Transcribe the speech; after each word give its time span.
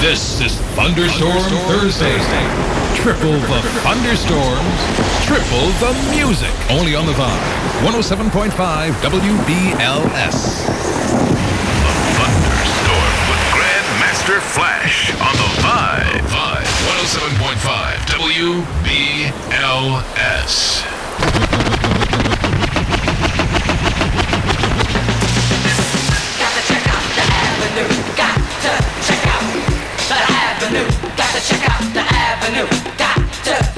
This 0.00 0.40
is 0.40 0.54
Thunderstorm, 0.78 1.32
Thunderstorm 1.32 1.66
Thursday. 1.66 2.16
Thursday. 2.18 2.46
Triple 3.02 3.32
the 3.50 3.60
thunderstorms, 3.82 4.78
triple 5.26 5.66
the 5.82 5.92
music. 6.14 6.54
Only 6.70 6.94
on 6.94 7.04
the 7.04 7.12
Vibe. 7.14 7.42
107.5 7.82 8.92
WBLS. 9.02 10.66
The 11.82 11.90
Thunderstorm 12.14 13.14
with 13.26 13.42
Grandmaster 13.50 14.38
Flash 14.38 15.10
on 15.18 15.34
the 15.34 15.50
Vibe. 15.66 16.22
Vibe 16.30 16.70
107.5 17.58 18.06
WBLS. 20.14 21.77
avenue. 30.68 30.86
Gotta 31.16 31.40
check 31.40 31.70
out 31.70 31.80
the 31.94 32.00
avenue. 32.00 32.68
Got 32.98 33.32
to 33.44 33.77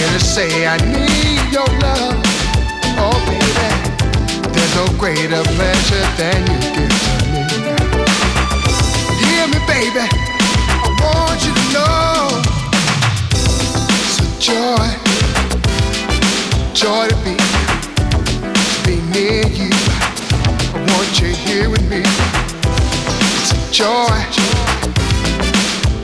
here 0.00 0.18
to 0.18 0.24
say 0.24 0.66
I 0.66 0.76
need 0.78 1.52
your 1.52 1.68
love. 1.84 2.16
Oh, 2.96 3.18
baby, 3.28 3.68
there's 4.52 4.74
no 4.80 4.86
greater 4.98 5.42
pleasure 5.56 6.06
than 6.16 6.40
you 6.48 6.58
give 6.76 6.96
to 7.04 7.12
me. 7.32 7.42
Hear 9.20 9.44
me, 9.52 9.60
baby, 9.68 10.06
I 10.84 10.88
want 11.02 11.40
you 11.44 11.52
to 11.60 11.64
know 11.76 12.40
it's 14.06 14.18
a 14.24 14.28
joy, 14.48 14.88
joy 16.72 17.04
to 17.12 17.16
be, 17.24 17.36
to 18.72 18.78
be 18.86 18.96
near 19.12 19.44
you. 19.60 19.70
I 20.72 20.80
want 20.88 21.12
you 21.20 21.28
here 21.44 21.68
with 21.68 21.84
me. 21.90 22.02
It's 23.36 23.52
a 23.52 23.60
joy, 23.70 24.16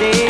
day. 0.00 0.21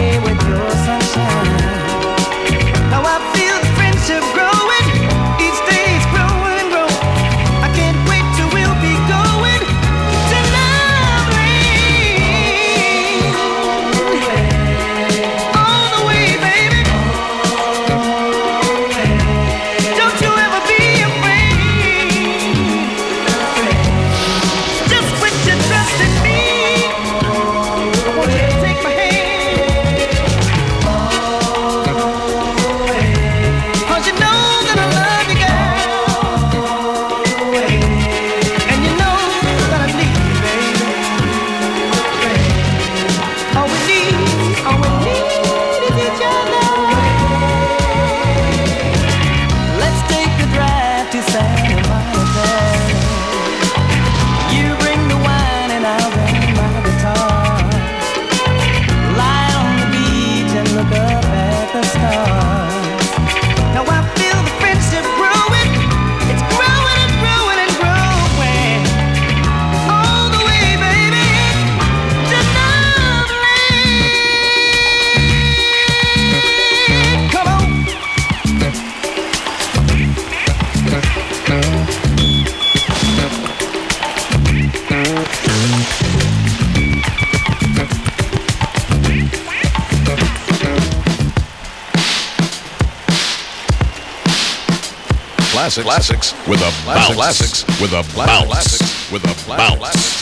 classics, 95.80 96.32
classics 96.32 96.48
with 96.48 96.60
a 96.60 96.86
bounce. 96.86 97.14
Classics 97.14 97.80
with 97.80 97.92
a 97.92 98.16
bounce. 98.16 98.46
Classics 98.46 99.12
with 99.12 99.24
a 99.24 99.48
bounce. 99.48 100.21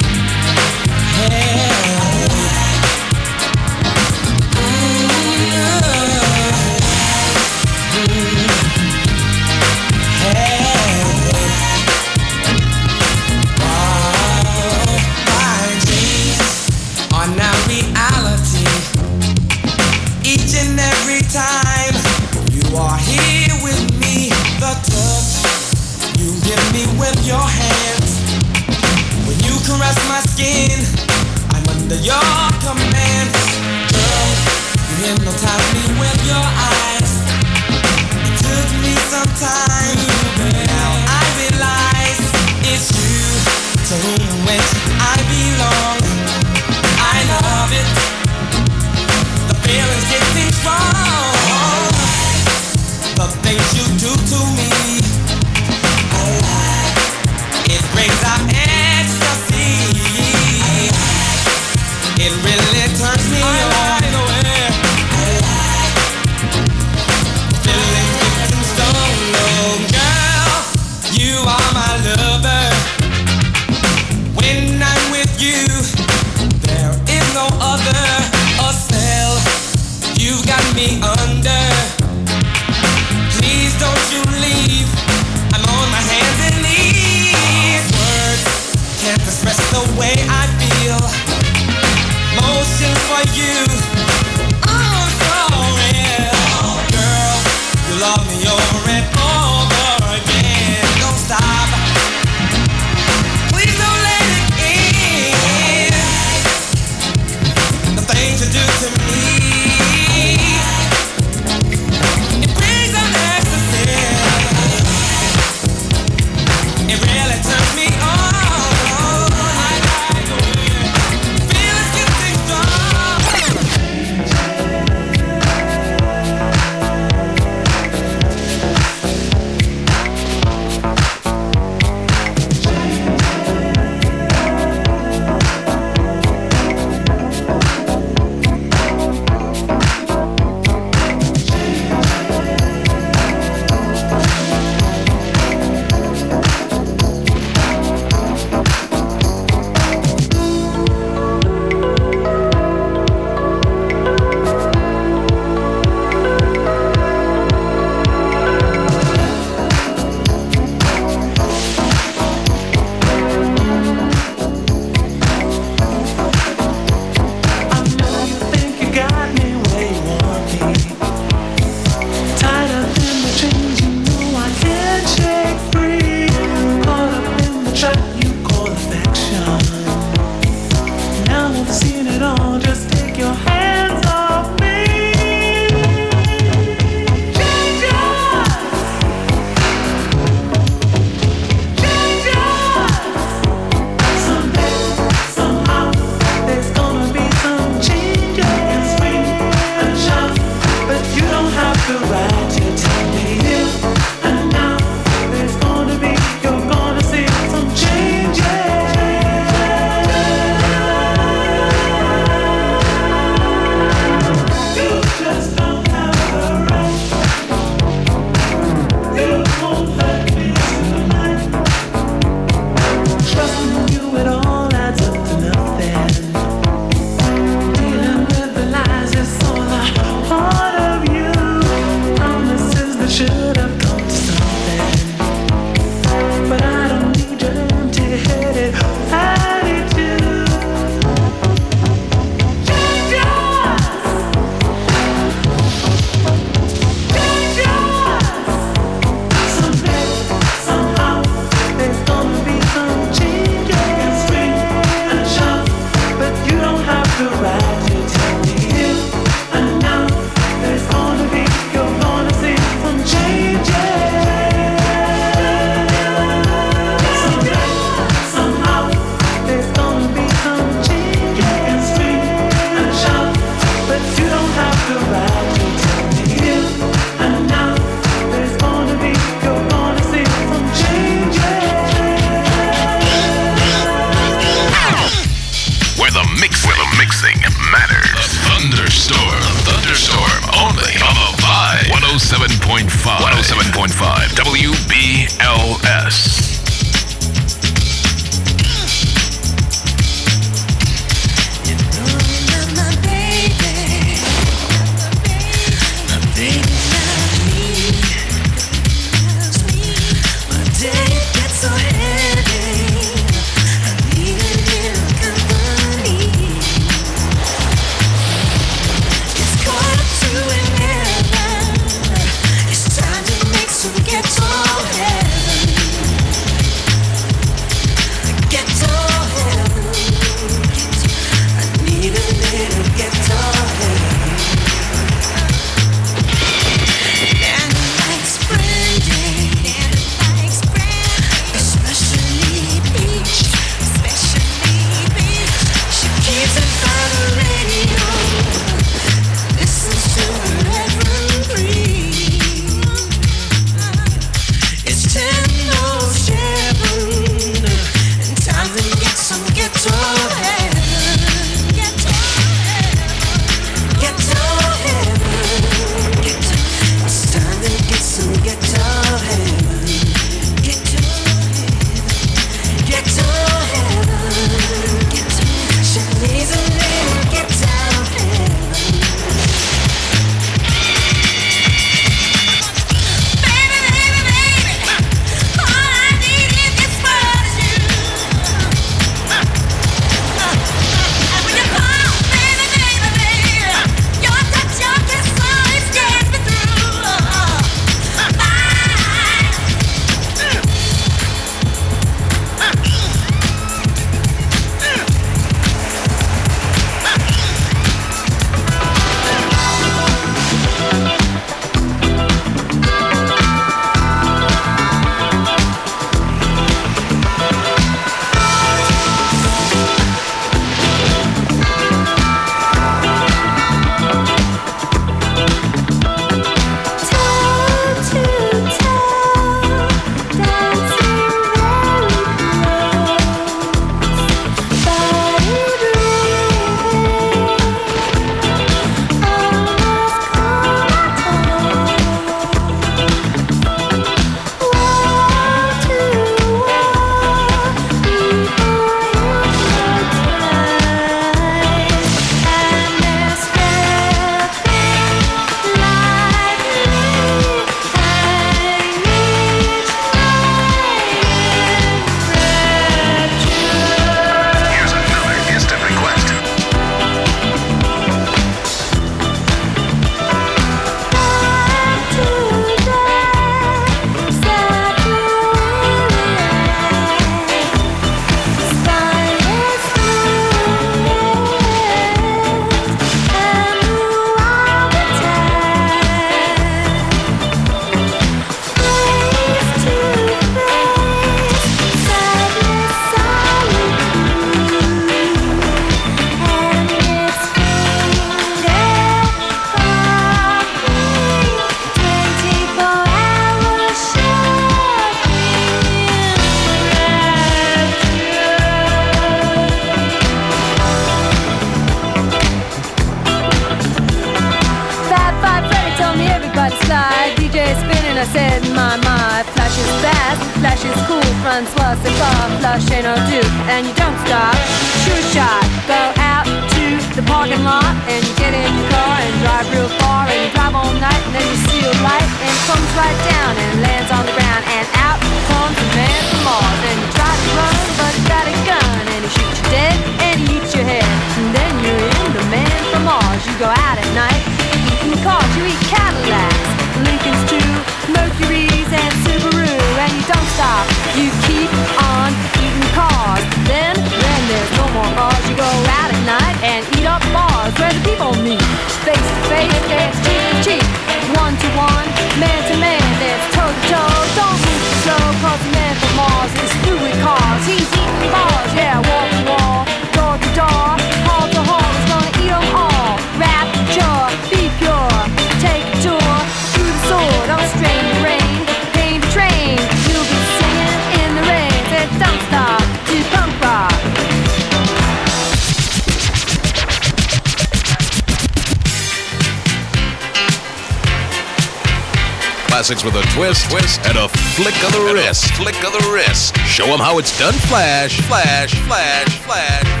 classics 592.91 593.03
with 593.05 593.15
a 593.15 593.35
twist, 593.35 593.69
twist, 593.69 594.01
and 594.05 594.17
a 594.17 594.27
flick 594.27 594.75
of 594.83 594.91
the 594.91 595.13
wrist, 595.13 595.45
flick 595.53 595.75
of 595.83 595.93
the 595.93 596.11
wrist. 596.11 596.57
Show 596.67 596.85
them 596.87 596.99
how 596.99 597.19
it's 597.19 597.37
done. 597.39 597.53
Flash, 597.53 598.19
flash, 598.21 598.73
flash, 598.85 599.37
flash. 599.39 600.00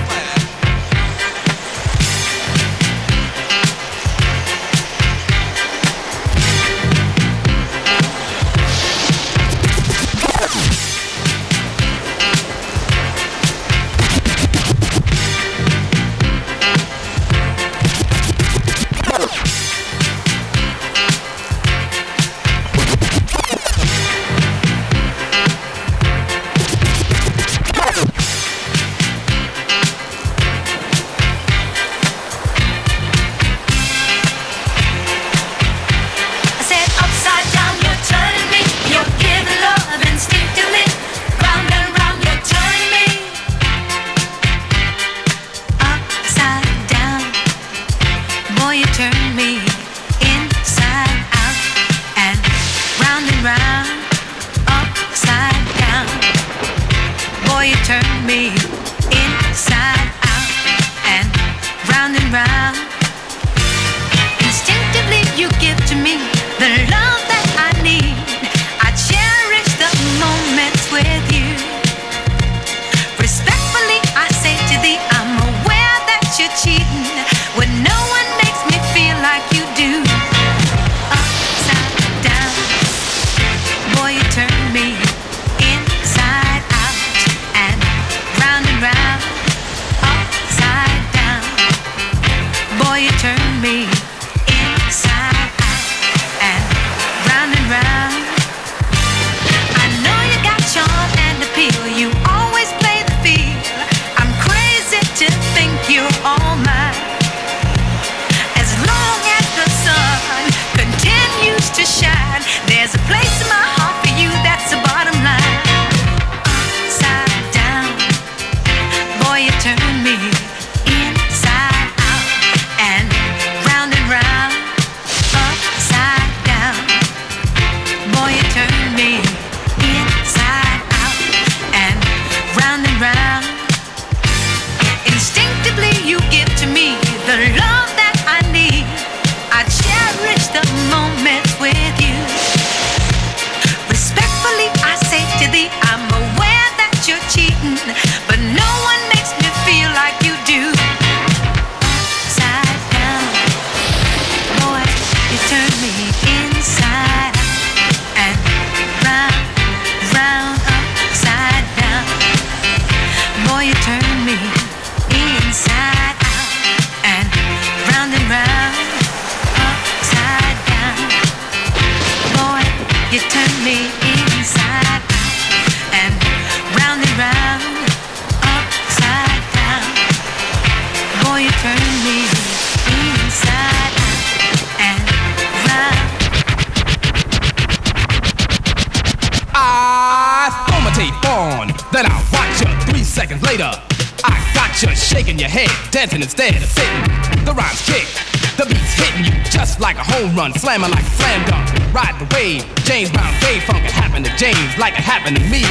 slammer 200.71 200.87
like 200.87 201.03
slam 201.19 201.43
dunk. 201.51 201.67
Ride 201.91 202.15
the 202.15 202.27
wave, 202.33 202.63
James 202.87 203.11
Brown, 203.11 203.33
Dave 203.41 203.61
Funk. 203.63 203.83
It 203.83 203.91
happened 203.91 204.23
to 204.23 204.31
James 204.37 204.71
like 204.79 204.93
it 204.93 205.03
happened 205.03 205.35
to 205.35 205.43
me. 205.51 205.63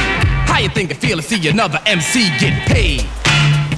How 0.45 0.59
you 0.59 0.69
think 0.69 0.91
it 0.91 0.97
feel 0.97 1.17
to 1.17 1.23
see 1.23 1.41
another 1.49 1.81
MC 1.87 2.29
get 2.37 2.53
paid? 2.69 3.09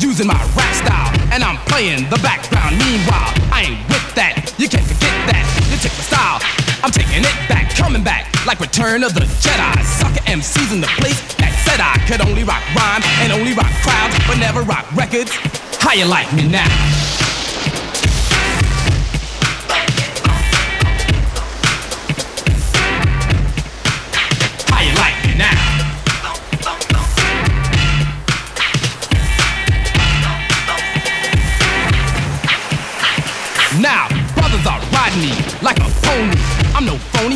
Using 0.03 0.28
my 0.28 0.36
rap 0.51 0.74
style, 0.76 1.15
and 1.32 1.41
I'm 1.41 1.55
playing 1.71 2.09
the 2.09 2.19
background. 2.19 2.76
Meanwhile, 2.76 3.32
I 3.55 3.71
ain't 3.71 3.80
with 3.88 4.03
that. 4.19 4.51
You 4.59 4.67
can't 4.67 4.84
forget 4.84 5.15
that. 5.32 5.47
You 5.71 5.80
took 5.80 5.95
my 5.95 6.03
style. 6.11 6.39
I'm 6.84 6.91
taking 6.91 7.24
it 7.24 7.38
back, 7.47 7.71
coming 7.71 8.03
back 8.03 8.28
like 8.43 8.59
Return 8.59 9.07
of 9.07 9.13
the 9.13 9.24
Jedi. 9.39 9.80
Sucker 9.95 10.24
MCs 10.28 10.76
in 10.76 10.82
the 10.82 10.91
place 10.99 11.24
that 11.39 11.55
said 11.63 11.80
I 11.80 12.03
could 12.03 12.19
only 12.19 12.43
rock 12.43 12.67
rhymes 12.76 13.07
and 13.24 13.32
only 13.32 13.55
rock 13.55 13.71
crowds, 13.80 14.19
but 14.28 14.43
never 14.43 14.59
rock 14.67 14.84
records. 14.91 15.32
How 15.80 15.93
you 15.95 16.03
like 16.03 16.28
me 16.36 16.51
now? 16.51 16.67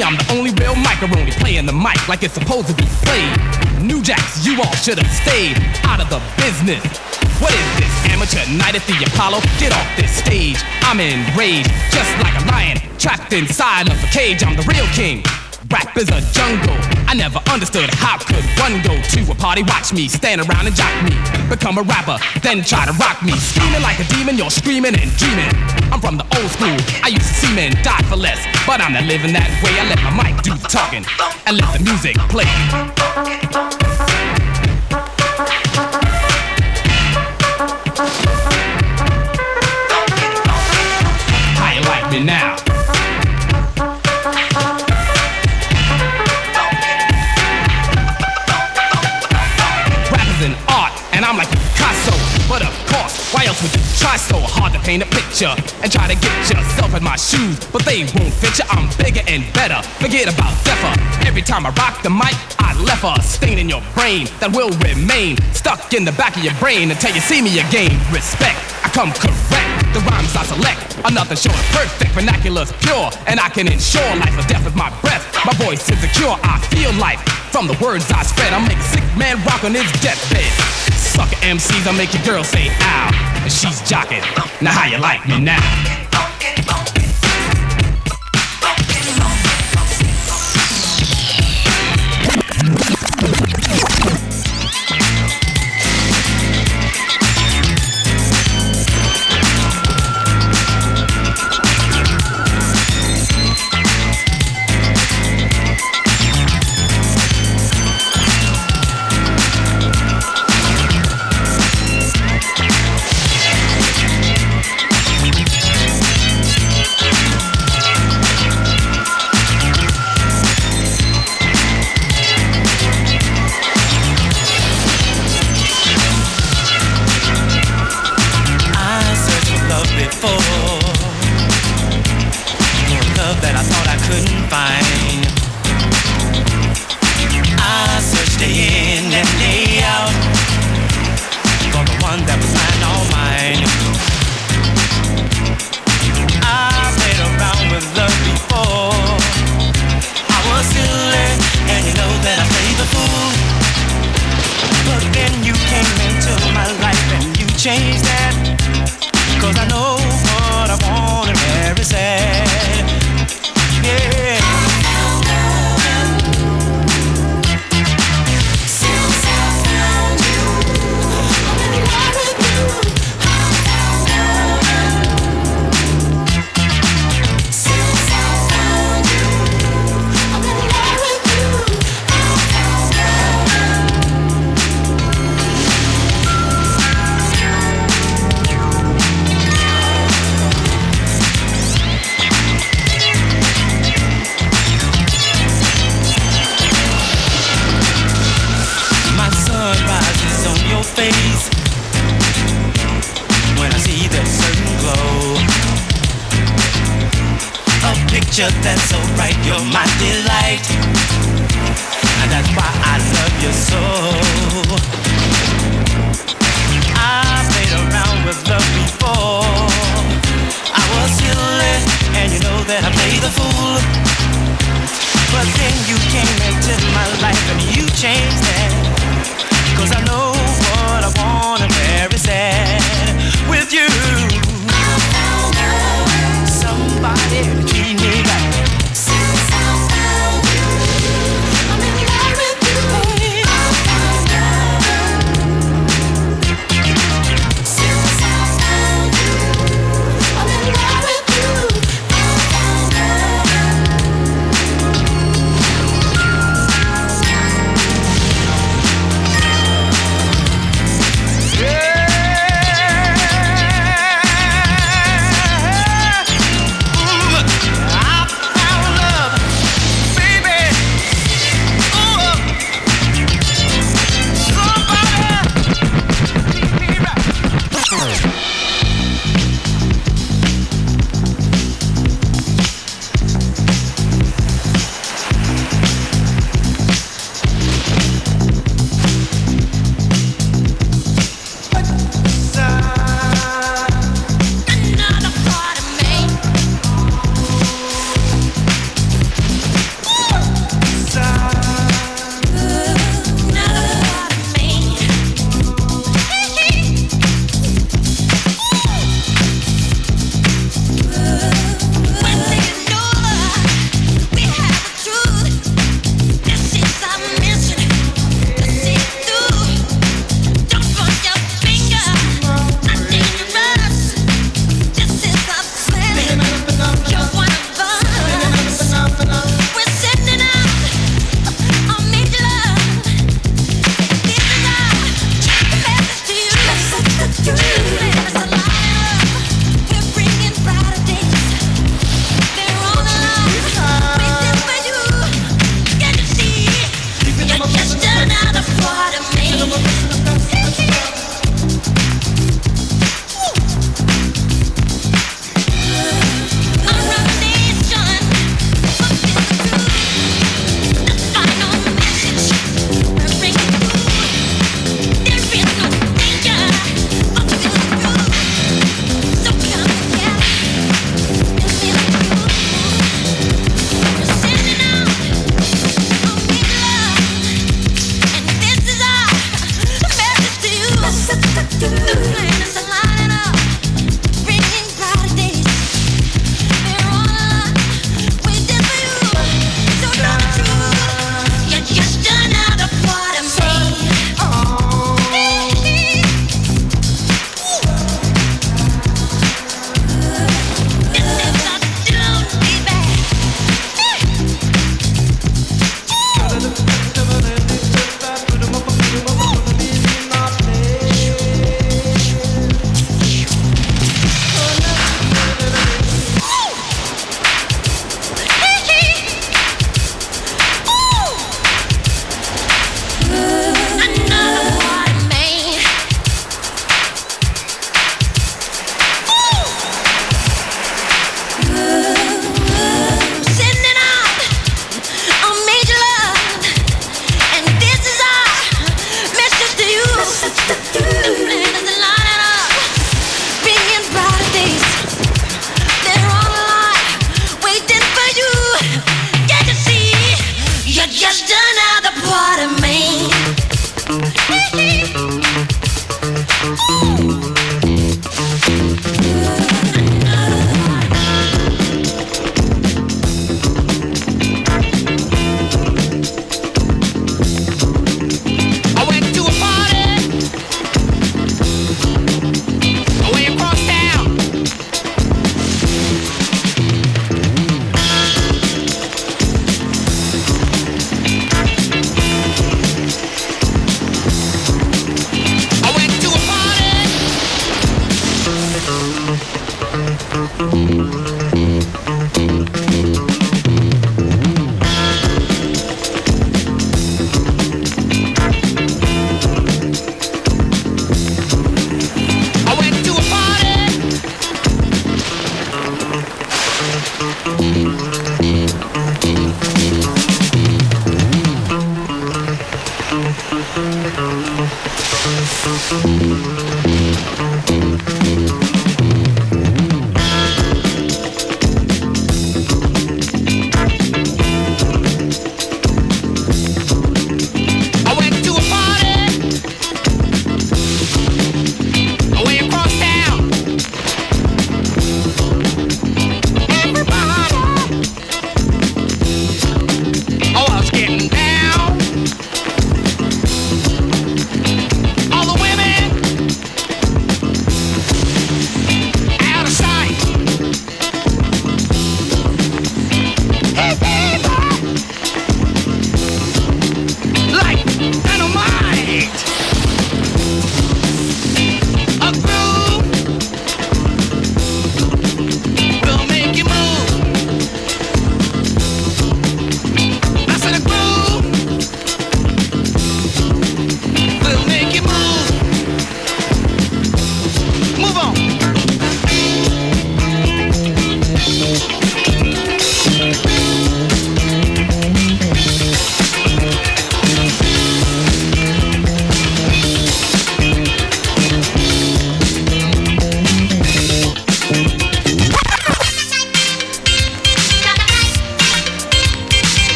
I'm 0.00 0.16
the 0.16 0.32
only 0.32 0.52
real 0.56 0.74
macaroni 0.74 1.32
playing 1.32 1.66
the 1.66 1.72
mic 1.72 2.08
like 2.08 2.22
it's 2.22 2.32
supposed 2.32 2.68
to 2.68 2.74
be 2.74 2.88
played. 3.04 3.36
New 3.82 4.00
Jacks, 4.00 4.46
you 4.46 4.56
all 4.56 4.72
should 4.80 4.96
have 4.96 5.12
stayed 5.12 5.58
out 5.84 6.00
of 6.00 6.08
the 6.08 6.22
business. 6.40 6.80
What 7.42 7.52
is 7.52 7.68
this, 7.76 7.92
amateur 8.08 8.40
night 8.56 8.74
at 8.74 8.86
the 8.88 8.96
Apollo? 9.12 9.40
Get 9.58 9.72
off 9.72 9.96
this 9.96 10.10
stage. 10.16 10.56
I'm 10.88 11.00
enraged, 11.00 11.68
just 11.92 12.12
like 12.24 12.32
a 12.40 12.44
lion 12.48 12.78
trapped 12.96 13.34
inside 13.34 13.90
of 13.90 14.02
a 14.02 14.06
cage. 14.08 14.42
I'm 14.42 14.56
the 14.56 14.64
real 14.64 14.86
king. 14.94 15.22
Rap 15.72 15.96
is 15.96 16.10
a 16.10 16.20
jungle. 16.36 16.76
I 17.08 17.14
never 17.14 17.40
understood 17.50 17.88
how 17.94 18.18
could 18.18 18.44
one 18.60 18.82
go 18.82 18.92
to 18.92 19.32
a 19.32 19.34
party, 19.34 19.62
watch 19.62 19.90
me 19.94 20.06
stand 20.06 20.42
around 20.42 20.66
and 20.66 20.76
jock 20.76 20.92
me, 21.02 21.16
become 21.48 21.78
a 21.78 21.82
rapper, 21.82 22.18
then 22.42 22.62
try 22.62 22.84
to 22.84 22.92
rock 23.00 23.22
me, 23.22 23.32
screaming 23.32 23.80
like 23.80 23.98
a 23.98 24.04
demon. 24.12 24.36
You're 24.36 24.50
screaming 24.50 24.94
and 24.94 25.10
dreaming. 25.16 25.48
I'm 25.88 26.00
from 26.00 26.18
the 26.18 26.28
old 26.36 26.50
school. 26.52 26.76
I 27.02 27.08
used 27.08 27.24
to 27.24 27.34
see 27.40 27.54
men 27.56 27.72
die 27.82 28.02
for 28.02 28.16
less, 28.16 28.44
but 28.66 28.82
I'm 28.82 28.92
not 28.92 29.04
living 29.04 29.32
that 29.32 29.48
way. 29.64 29.72
I 29.80 29.88
let 29.88 30.02
my 30.04 30.12
mic 30.12 30.42
do 30.42 30.52
the 30.52 30.68
talking 30.68 31.06
and 31.46 31.56
let 31.56 31.72
the 31.72 31.82
music 31.82 32.16
play. 32.28 32.44
How 41.56 41.72
you 41.72 41.80
like 41.88 42.12
me 42.12 42.24
now? 42.24 42.51
Try 54.12 54.20
so 54.20 54.40
hard 54.44 54.72
to 54.74 54.80
paint 54.80 55.02
a 55.02 55.08
picture 55.08 55.48
and 55.80 55.88
try 55.88 56.04
to 56.04 56.12
get 56.12 56.36
yourself 56.44 56.92
in 56.92 57.02
my 57.02 57.16
shoes? 57.16 57.56
But 57.72 57.84
they 57.88 58.04
won't 58.12 58.34
fit 58.36 58.60
you. 58.60 58.66
I'm 58.68 58.84
bigger 59.00 59.24
and 59.24 59.40
better. 59.56 59.80
Forget 60.04 60.28
about 60.28 60.52
Zephyr. 60.68 60.92
Every 61.24 61.40
time 61.40 61.64
I 61.64 61.70
rock 61.80 62.02
the 62.02 62.10
mic, 62.10 62.36
I 62.60 62.76
left 62.84 63.04
a 63.04 63.16
stain 63.22 63.56
in 63.56 63.68
your 63.72 63.80
brain 63.96 64.28
that 64.40 64.52
will 64.52 64.68
remain 64.84 65.40
stuck 65.56 65.94
in 65.94 66.04
the 66.04 66.12
back 66.12 66.36
of 66.36 66.44
your 66.44 66.52
brain 66.60 66.90
until 66.92 67.14
you 67.16 67.24
see 67.24 67.40
me 67.40 67.56
again. 67.56 67.96
Respect, 68.12 68.60
I 68.84 68.92
come 68.92 69.16
correct. 69.16 69.72
The 69.96 70.04
rhymes 70.04 70.36
I 70.36 70.44
select 70.44 71.00
are 71.08 71.12
nothing 71.12 71.40
short 71.40 71.56
of 71.56 71.68
perfect. 71.72 72.12
Vernacular's 72.12 72.72
pure, 72.84 73.08
and 73.24 73.40
I 73.40 73.48
can 73.48 73.64
ensure 73.64 74.04
life 74.20 74.36
or 74.36 74.44
death 74.44 74.64
with 74.64 74.76
my 74.76 74.92
breath. 75.00 75.24
My 75.48 75.56
voice 75.56 75.88
is 75.88 75.96
secure. 76.04 76.36
I 76.44 76.60
feel 76.68 76.92
life 77.00 77.20
from 77.48 77.64
the 77.64 77.76
words 77.80 78.12
I 78.12 78.22
spread. 78.28 78.52
I 78.52 78.60
make 78.60 78.76
a 78.76 78.88
sick 78.92 79.04
man 79.16 79.40
rock 79.48 79.64
on 79.64 79.72
his 79.72 79.88
deathbed. 80.04 80.91
Sucker 81.12 81.36
MCs, 81.44 81.86
I 81.86 81.92
make 81.92 82.14
your 82.14 82.22
girl 82.24 82.42
say 82.42 82.68
ow, 82.80 83.10
and 83.42 83.52
she's 83.52 83.82
jocking. 83.82 84.24
Now 84.62 84.72
how 84.72 84.86
you 84.88 84.96
like 84.96 85.28
me 85.28 85.38
now? 85.38 85.60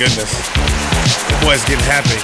Goodness. 0.00 0.32
The 1.28 1.36
boy's 1.44 1.60
getting 1.68 1.84
happy. 1.84 2.16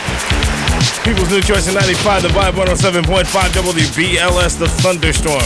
People's 1.04 1.28
New 1.28 1.42
Choice 1.42 1.68
in 1.68 1.74
95, 1.74 2.22
the 2.22 2.28
Vibe 2.28 2.54
107.5 2.56 3.26
WBLS, 3.28 4.56
The 4.56 4.66
Thunderstorm 4.80 5.44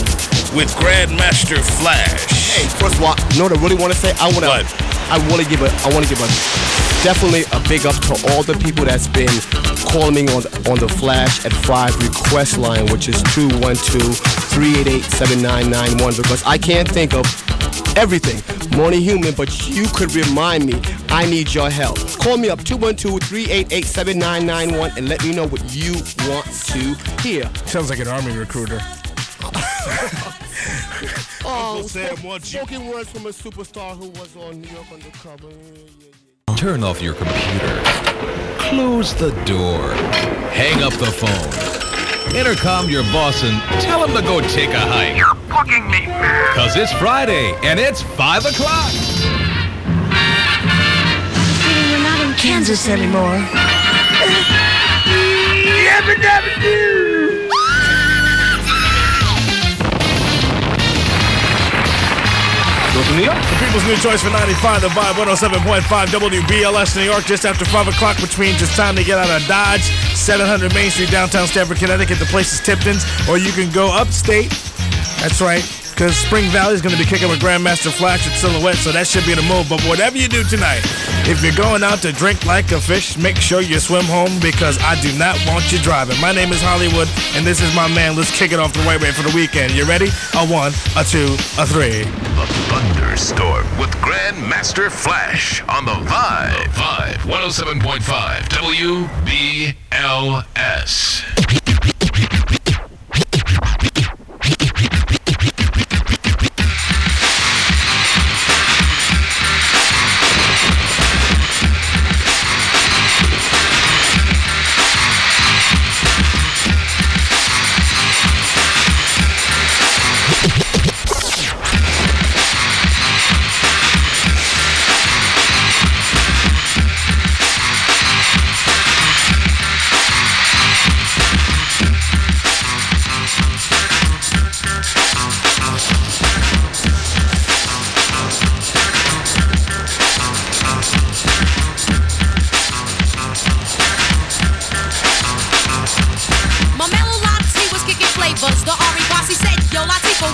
with 0.54 0.70
Grandmaster 0.78 1.58
Flash. 1.82 2.54
Hey, 2.54 2.68
first 2.78 2.94
of 2.94 3.02
all, 3.02 3.18
you 3.34 3.38
know 3.38 3.46
what 3.50 3.58
I 3.58 3.60
really 3.60 3.74
want 3.74 3.92
to 3.92 3.98
say? 3.98 4.14
I 4.22 4.30
want 4.30 4.44
to, 4.46 4.62
I 5.10 5.18
want 5.26 5.42
to 5.42 5.48
give 5.50 5.60
a, 5.62 5.70
I 5.82 5.90
want 5.90 6.06
to 6.06 6.14
give 6.14 6.22
a, 6.22 6.28
definitely 7.02 7.42
a 7.50 7.58
big 7.66 7.82
up 7.84 7.98
to 8.06 8.14
all 8.30 8.46
the 8.46 8.54
people 8.62 8.84
that's 8.84 9.08
been 9.08 9.34
calling 9.90 10.14
me 10.14 10.28
on 10.30 10.46
on 10.70 10.78
the 10.78 10.86
Flash 10.86 11.44
at 11.44 11.52
Five 11.52 11.98
request 11.98 12.58
line, 12.58 12.86
which 12.92 13.08
is 13.08 13.20
212-388-7991, 13.34 16.16
because 16.22 16.44
I 16.44 16.58
can't 16.58 16.88
think 16.88 17.12
of 17.12 17.26
everything. 17.96 18.40
Morning 18.80 19.02
human, 19.02 19.34
but 19.34 19.68
you 19.68 19.86
could 19.88 20.14
remind 20.14 20.64
me. 20.64 20.80
I 21.10 21.28
need 21.28 21.52
your 21.52 21.68
help. 21.68 21.98
Call 22.18 22.38
me 22.38 22.48
up 22.48 22.60
212-388-7991 22.60 24.96
and 24.96 25.06
let 25.06 25.22
me 25.22 25.34
know 25.34 25.46
what 25.46 25.62
you 25.76 25.92
want 26.26 26.46
to 26.46 26.94
hear. 27.20 27.50
Sounds 27.66 27.90
like 27.90 27.98
an 27.98 28.08
army 28.08 28.34
recruiter. 28.34 28.80
Oh, 31.52 31.82
Sam 31.86 32.16
spoke- 32.16 32.24
wants 32.24 32.52
you. 32.52 32.60
spoken 32.60 32.86
words 32.86 33.10
from 33.10 33.26
a 33.26 33.30
superstar 33.30 33.96
who 33.96 34.10
was 34.10 34.36
on 34.36 34.60
New 34.60 34.68
York 34.68 34.86
Undercover. 34.92 35.48
Turn 36.56 36.84
off 36.84 37.00
your 37.02 37.14
computer. 37.14 37.80
Close 38.58 39.14
the 39.14 39.30
door. 39.46 39.92
Hang 40.52 40.82
up 40.82 40.92
the 40.94 41.10
phone. 41.10 42.36
Intercom 42.36 42.88
your 42.88 43.02
boss 43.04 43.42
and 43.42 43.60
tell 43.82 44.04
him 44.06 44.14
to 44.14 44.22
go 44.22 44.40
take 44.48 44.68
a 44.70 44.78
hike. 44.78 45.16
You're 45.50 45.82
me, 45.82 46.06
man. 46.06 46.54
Cause 46.54 46.76
it's 46.76 46.92
Friday 46.92 47.52
and 47.64 47.80
it's 47.80 48.02
5 48.02 48.46
o'clock. 48.46 48.92
We're 51.90 52.02
not 52.02 52.20
in 52.24 52.34
Kansas 52.38 52.88
anymore. 52.88 53.36
Yabba 55.90 56.14
dabba 56.22 56.62
doo! 56.62 57.48
The 63.10 63.56
People's 63.58 63.84
New 63.86 63.96
Choice 63.96 64.22
for 64.22 64.30
95, 64.30 64.82
the 64.82 64.88
Vibe 64.88 65.14
107.5 65.14 66.06
WBLS 66.06 66.96
New 66.96 67.02
York, 67.02 67.24
just 67.24 67.44
after 67.44 67.64
5 67.64 67.88
o'clock, 67.88 68.18
which 68.18 68.38
means 68.38 68.62
it's 68.62 68.76
time 68.76 68.94
to 68.94 69.02
get 69.02 69.18
out 69.18 69.28
of 69.28 69.46
Dodge, 69.48 69.82
700 70.14 70.72
Main 70.74 70.90
Street, 70.90 71.10
downtown 71.10 71.48
Stamford, 71.48 71.78
Connecticut. 71.78 72.20
The 72.20 72.26
place 72.26 72.52
is 72.52 72.60
Tipton's, 72.60 73.04
or 73.28 73.36
you 73.36 73.50
can 73.50 73.70
go 73.72 73.90
upstate. 73.92 74.69
That's 75.20 75.42
right, 75.42 75.60
because 75.90 76.16
Spring 76.16 76.48
Valley 76.48 76.72
is 76.72 76.80
going 76.80 76.96
to 76.96 76.98
be 76.98 77.04
kicking 77.04 77.28
with 77.28 77.40
Grandmaster 77.40 77.92
Flash 77.92 78.26
at 78.26 78.32
Silhouette, 78.32 78.76
so 78.76 78.90
that 78.90 79.06
should 79.06 79.26
be 79.26 79.34
the 79.34 79.42
move. 79.42 79.68
But 79.68 79.84
whatever 79.84 80.16
you 80.16 80.28
do 80.28 80.42
tonight, 80.44 80.80
if 81.28 81.44
you're 81.44 81.52
going 81.52 81.82
out 81.82 82.00
to 82.08 82.12
drink 82.12 82.46
like 82.46 82.72
a 82.72 82.80
fish, 82.80 83.18
make 83.18 83.36
sure 83.36 83.60
you 83.60 83.78
swim 83.78 84.06
home 84.06 84.40
because 84.40 84.78
I 84.80 84.98
do 85.02 85.12
not 85.18 85.36
want 85.46 85.70
you 85.70 85.78
driving. 85.78 86.18
My 86.20 86.32
name 86.32 86.52
is 86.52 86.62
Hollywood, 86.64 87.06
and 87.36 87.44
this 87.46 87.60
is 87.60 87.68
my 87.76 87.86
man. 87.92 88.16
Let's 88.16 88.32
kick 88.32 88.52
it 88.52 88.58
off 88.58 88.72
the 88.72 88.80
right 88.88 88.98
way 88.98 89.12
for 89.12 89.20
the 89.22 89.36
weekend. 89.36 89.74
You 89.76 89.84
ready? 89.84 90.08
A 90.40 90.48
one, 90.48 90.72
a 90.96 91.04
two, 91.04 91.36
a 91.60 91.68
three. 91.68 92.08
The 92.40 92.48
Thunderstorm 92.72 93.68
with 93.76 93.90
Grandmaster 94.00 94.90
Flash 94.90 95.60
on 95.68 95.84
the 95.84 96.00
Vibe. 96.08 96.72
Vibe 96.72 97.20
107.5 97.28 98.48
WBLS. 99.84 101.59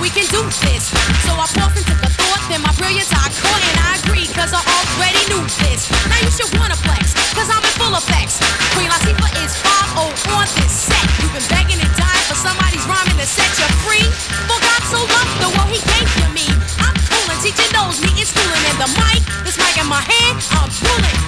We 0.07 0.14
can 0.14 0.30
do 0.30 0.38
this. 0.62 0.94
So 1.26 1.34
I 1.34 1.50
paused 1.59 1.74
and 1.74 1.82
took 1.82 1.98
a 1.98 2.11
thought, 2.14 2.38
then 2.46 2.62
my 2.62 2.70
brilliance 2.78 3.11
I 3.11 3.26
caught, 3.26 3.59
and 3.59 3.76
I 3.82 3.98
agreed, 3.98 4.30
cause 4.30 4.54
I 4.54 4.62
already 4.62 5.18
knew 5.26 5.42
this. 5.66 5.90
Now 6.07 6.22
you 6.22 6.30
should 6.30 6.46
wanna 6.54 6.78
flex, 6.78 7.11
cause 7.34 7.50
I'm 7.50 7.59
in 7.59 7.74
full 7.74 7.90
effects. 7.90 8.38
Queen 8.78 8.86
Latifah 8.86 9.34
is 9.42 9.59
5 9.59 9.98
on 9.98 10.46
this 10.62 10.70
set. 10.70 11.02
You've 11.18 11.34
been 11.34 11.42
begging 11.50 11.82
and 11.82 11.90
dying 11.98 12.26
for 12.30 12.38
somebody's 12.38 12.86
rhyming 12.86 13.18
to 13.18 13.26
set 13.26 13.50
you 13.59 13.66
free. 13.82 14.07
For 14.46 14.59
God 14.62 14.82
so 14.86 15.02
loved 15.02 15.34
the 15.42 15.50
world, 15.59 15.74
he 15.74 15.82
gave 15.82 16.07
you 16.22 16.28
me. 16.30 16.46
I'm 16.86 16.94
cool 17.11 17.26
and 17.26 17.40
teaching 17.42 17.72
those 17.74 17.98
me 17.98 18.14
in 18.14 18.26
schooling, 18.30 18.62
and 18.70 18.78
the 18.78 18.90
mic, 19.02 19.26
this 19.42 19.59
mic 19.59 19.74
in 19.74 19.90
my 19.90 20.07
hand, 20.07 20.38
I'm 20.54 20.70
ruling. 20.86 21.18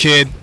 Kid. 0.00 0.39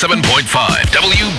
107.5 0.00 0.86
WBLS. 0.94 1.29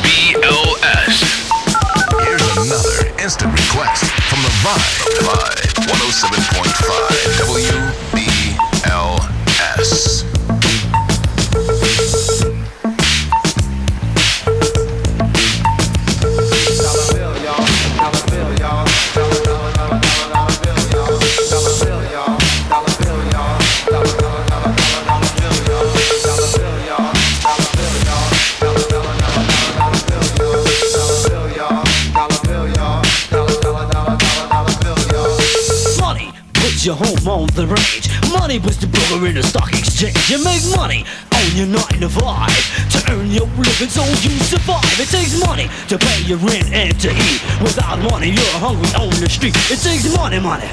You 40.28 40.44
make 40.44 40.64
money 40.76 41.06
on 41.34 41.56
your 41.56 41.68
nine 41.68 42.00
to 42.00 42.10
five 42.10 42.52
to 42.92 43.12
earn 43.12 43.32
your 43.32 43.48
living 43.58 43.90
so 43.90 44.04
you 44.06 44.38
survive. 44.44 45.00
It 45.00 45.10
takes 45.10 45.40
money 45.40 45.70
to 45.88 45.98
pay 45.98 46.22
your 46.24 46.38
rent 46.38 46.72
and 46.72 46.98
to 47.02 47.10
eat. 47.10 47.42
Without 47.62 48.00
money, 48.10 48.30
you're 48.30 48.58
hungry 48.60 48.90
on 48.96 49.10
the 49.20 49.30
street. 49.30 49.56
It 49.70 49.80
takes 49.80 50.14
money, 50.16 50.40
money. 50.40 50.68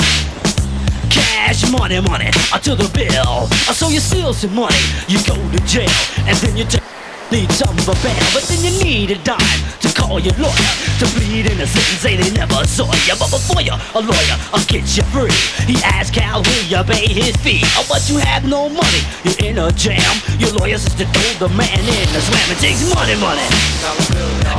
Cash 1.10 1.70
money, 1.70 2.00
money, 2.00 2.30
to 2.62 2.74
the 2.74 2.90
bill. 2.92 3.46
So 3.74 3.88
you 3.88 4.00
steal 4.00 4.34
some 4.34 4.54
money, 4.54 4.76
you 5.08 5.18
go 5.24 5.34
to 5.34 5.58
jail, 5.64 5.90
and 6.26 6.36
then 6.38 6.56
you 6.56 6.64
take 6.64 6.87
need 7.30 7.50
some 7.52 7.76
for 7.84 7.94
bail, 8.00 8.16
but 8.32 8.42
then 8.48 8.60
you 8.64 8.72
need 8.82 9.10
a 9.10 9.18
dime 9.22 9.60
to 9.80 9.88
call 9.92 10.18
your 10.18 10.32
lawyer 10.40 10.72
to 10.98 11.04
plead 11.12 11.44
innocent 11.44 11.84
and 11.84 11.98
say 12.00 12.16
they 12.16 12.30
never 12.30 12.64
saw 12.64 12.88
you. 13.04 13.14
But 13.18 13.30
before 13.30 13.60
you, 13.60 13.72
a 13.72 14.00
lawyer, 14.00 14.36
I'll 14.52 14.64
get 14.64 14.88
you 14.96 15.04
free. 15.12 15.32
He 15.68 15.76
asked 15.84 16.14
Cal, 16.14 16.42
will 16.42 16.64
you 16.64 16.82
pay 16.84 17.06
his 17.06 17.36
fee? 17.36 17.60
Oh, 17.76 17.84
but 17.88 18.08
you 18.08 18.18
have 18.18 18.44
no 18.48 18.68
money, 18.68 19.02
you're 19.24 19.38
in 19.44 19.58
a 19.58 19.70
jam. 19.72 20.00
Your 20.38 20.52
lawyer 20.56 20.78
says 20.78 20.94
to 20.96 21.04
throw 21.04 21.48
the 21.48 21.54
man 21.54 21.78
in 21.78 22.08
the 22.12 22.20
slam. 22.20 22.48
It 22.48 22.60
takes 22.64 22.82
money, 22.94 23.16
money, 23.20 23.44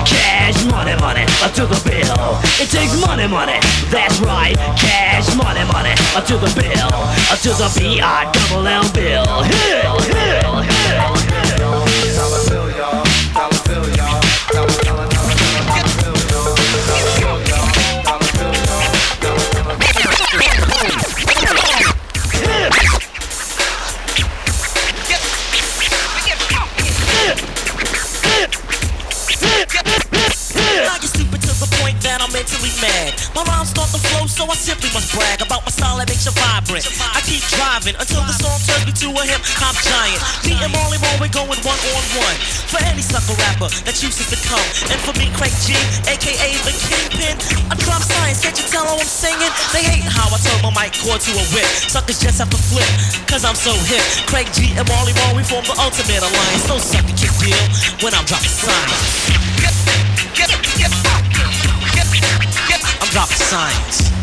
cash 0.05 0.59
money, 0.69 0.95
money, 1.01 1.25
uh, 1.41 1.49
to 1.57 1.65
the 1.65 1.79
bill. 1.81 2.37
It 2.61 2.69
takes 2.69 2.93
money, 3.01 3.27
money, 3.27 3.57
that's 3.89 4.19
right, 4.21 4.55
cash 4.77 5.33
money, 5.35 5.65
money, 5.73 5.95
uh, 6.13 6.21
to 6.21 6.37
the 6.37 6.51
bill, 6.53 6.89
uh, 6.93 7.35
to 7.41 7.49
the 7.49 7.67
B-I 7.77 8.29
double 8.31 8.67
L 8.67 8.85
bill. 8.93 9.25
Hill, 9.43 9.97
hill, 10.05 10.61
hill, 10.61 11.15
hill. 11.17 12.48
Simply 34.59 34.91
must 34.91 35.07
brag 35.15 35.39
about 35.39 35.63
my 35.63 35.71
style 35.71 35.95
that 35.95 36.11
makes 36.11 36.27
you 36.27 36.35
vibrant. 36.35 36.83
I 37.15 37.23
keep 37.23 37.39
driving 37.55 37.95
until 37.95 38.19
the 38.27 38.35
song 38.35 38.59
turns 38.67 38.83
me 38.83 38.91
to 38.91 39.07
a 39.15 39.23
hip 39.23 39.39
hop 39.55 39.73
giant. 39.79 40.19
Me 40.43 40.59
and 40.59 40.71
Marley 40.75 40.99
Marl, 40.99 41.15
we're 41.23 41.31
going 41.31 41.47
one 41.63 41.79
on 41.79 42.05
one. 42.19 42.37
For 42.67 42.83
any 42.83 42.99
sucker 42.99 43.39
rapper 43.39 43.71
that 43.87 43.95
chooses 43.95 44.27
to 44.27 44.37
come. 44.43 44.61
And 44.91 44.99
for 45.07 45.15
me, 45.15 45.31
Craig 45.39 45.55
G, 45.63 45.79
aka 46.11 46.49
the 46.67 46.75
Kingpin, 46.75 47.39
I 47.71 47.73
drop 47.79 48.03
science, 48.03 48.43
can't 48.43 48.53
you 48.59 48.67
tell 48.67 48.83
how 48.83 48.99
I'm 48.99 49.07
singing? 49.07 49.49
They 49.71 49.87
hate 49.87 50.03
how 50.03 50.27
I 50.27 50.37
turn 50.43 50.59
my 50.59 50.75
mic 50.75 50.91
cord 50.99 51.23
to 51.23 51.31
a 51.39 51.45
whip. 51.55 51.65
Suckers 51.87 52.19
just 52.19 52.43
have 52.43 52.51
to 52.51 52.59
flip, 52.59 52.89
cause 53.31 53.47
I'm 53.47 53.55
so 53.55 53.71
hip. 53.87 54.03
Craig 54.27 54.51
G 54.51 54.75
and 54.75 54.83
Marley 54.91 55.15
Marl, 55.23 55.39
we 55.39 55.47
form 55.47 55.63
the 55.63 55.77
ultimate 55.79 56.19
alliance. 56.19 56.67
No 56.67 56.77
sucker 56.83 57.15
can 57.15 57.31
deal 57.39 57.63
when 58.03 58.11
I'm 58.11 58.27
dropping 58.27 58.51
science. 58.51 59.39
I'm 62.99 63.07
dropping 63.15 63.39
science. 63.39 64.18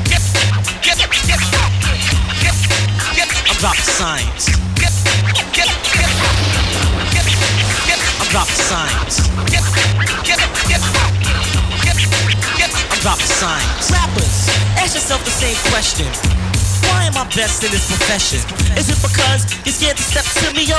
Rappers, 13.90 14.48
ask 14.76 14.94
yourself 14.94 15.24
the 15.24 15.30
same 15.30 15.57
question. 15.70 16.55
Why 16.87 17.11
am 17.11 17.16
I 17.18 17.26
best 17.34 17.64
in 17.66 17.70
this 17.74 17.87
profession? 17.91 18.39
Is 18.78 18.87
it 18.87 18.99
because 19.03 19.47
you're 19.66 19.74
scared 19.74 19.99
to 19.99 20.07
step 20.07 20.26
to 20.43 20.55
me, 20.55 20.68
yo? 20.70 20.78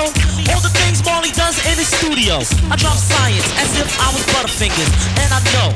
All 0.51 0.61
the 0.63 0.71
things 0.83 1.03
Marley 1.03 1.31
does 1.35 1.59
in 1.67 1.75
his 1.75 1.91
studio. 1.91 2.39
I 2.71 2.75
drop 2.79 2.95
science 2.95 3.47
as 3.59 3.75
if 3.75 3.89
I 3.99 4.07
was 4.15 4.23
Butterfingers. 4.31 4.91
And 5.19 5.29
I 5.35 5.41
know 5.55 5.69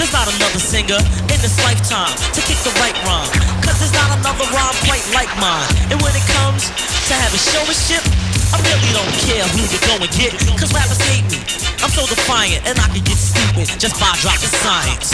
there's 0.00 0.12
not 0.12 0.26
another 0.28 0.60
singer 0.60 1.00
in 1.28 1.38
this 1.44 1.56
lifetime 1.60 2.12
to 2.32 2.40
kick 2.48 2.56
the 2.64 2.72
right 2.80 2.96
rhyme. 3.04 3.28
Cause 3.60 3.76
there's 3.80 3.92
not 3.92 4.10
another 4.16 4.46
rhyme 4.56 4.76
quite 4.88 5.04
like 5.12 5.30
mine. 5.36 5.68
And 5.92 6.00
when 6.00 6.14
it 6.16 6.24
comes 6.32 6.72
to 7.08 7.12
having 7.12 7.40
showmanship, 7.40 8.02
I 8.54 8.60
really 8.64 8.90
don't 8.96 9.14
care 9.28 9.44
who 9.52 9.60
you 9.68 9.80
go 9.84 9.94
and 10.00 10.12
get. 10.16 10.32
Cause 10.56 10.72
rappers 10.72 11.00
hate 11.12 11.26
me. 11.28 11.40
I'm 11.84 11.92
so 11.92 12.08
defiant 12.08 12.64
and 12.64 12.80
I 12.80 12.88
can 12.88 13.04
get 13.04 13.20
stupid 13.20 13.68
just 13.76 14.00
by 14.00 14.08
dropping 14.24 14.52
science. 14.64 15.12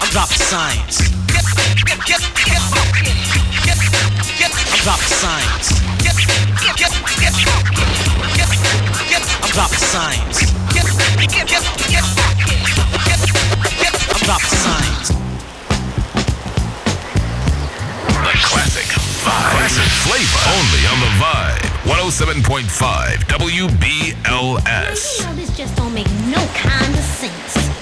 I'm 0.00 0.08
dropping 0.08 0.38
science. 0.38 1.00
I'm 1.02 2.00
dropping 4.82 5.08
science. 5.08 5.80
I'm 9.42 9.50
dropping 9.52 9.78
science. 9.78 10.40
I'm 14.10 14.22
dropping 14.24 14.56
science. 14.56 15.10
The 18.20 18.32
classic 18.40 18.88
vibe. 19.20 19.52
Classic 19.52 19.90
flavor. 20.04 20.40
Only 20.56 20.82
on 20.86 20.98
the 21.00 21.10
Vibe. 21.20 21.60
107.5 21.84 23.24
WBLS. 23.28 25.00
Hell, 25.22 25.34
this 25.34 25.50
just 25.56 25.76
don't 25.76 25.92
make 25.92 26.10
no 26.26 26.46
kind 26.54 26.94
of 26.94 27.00
sense. 27.04 27.79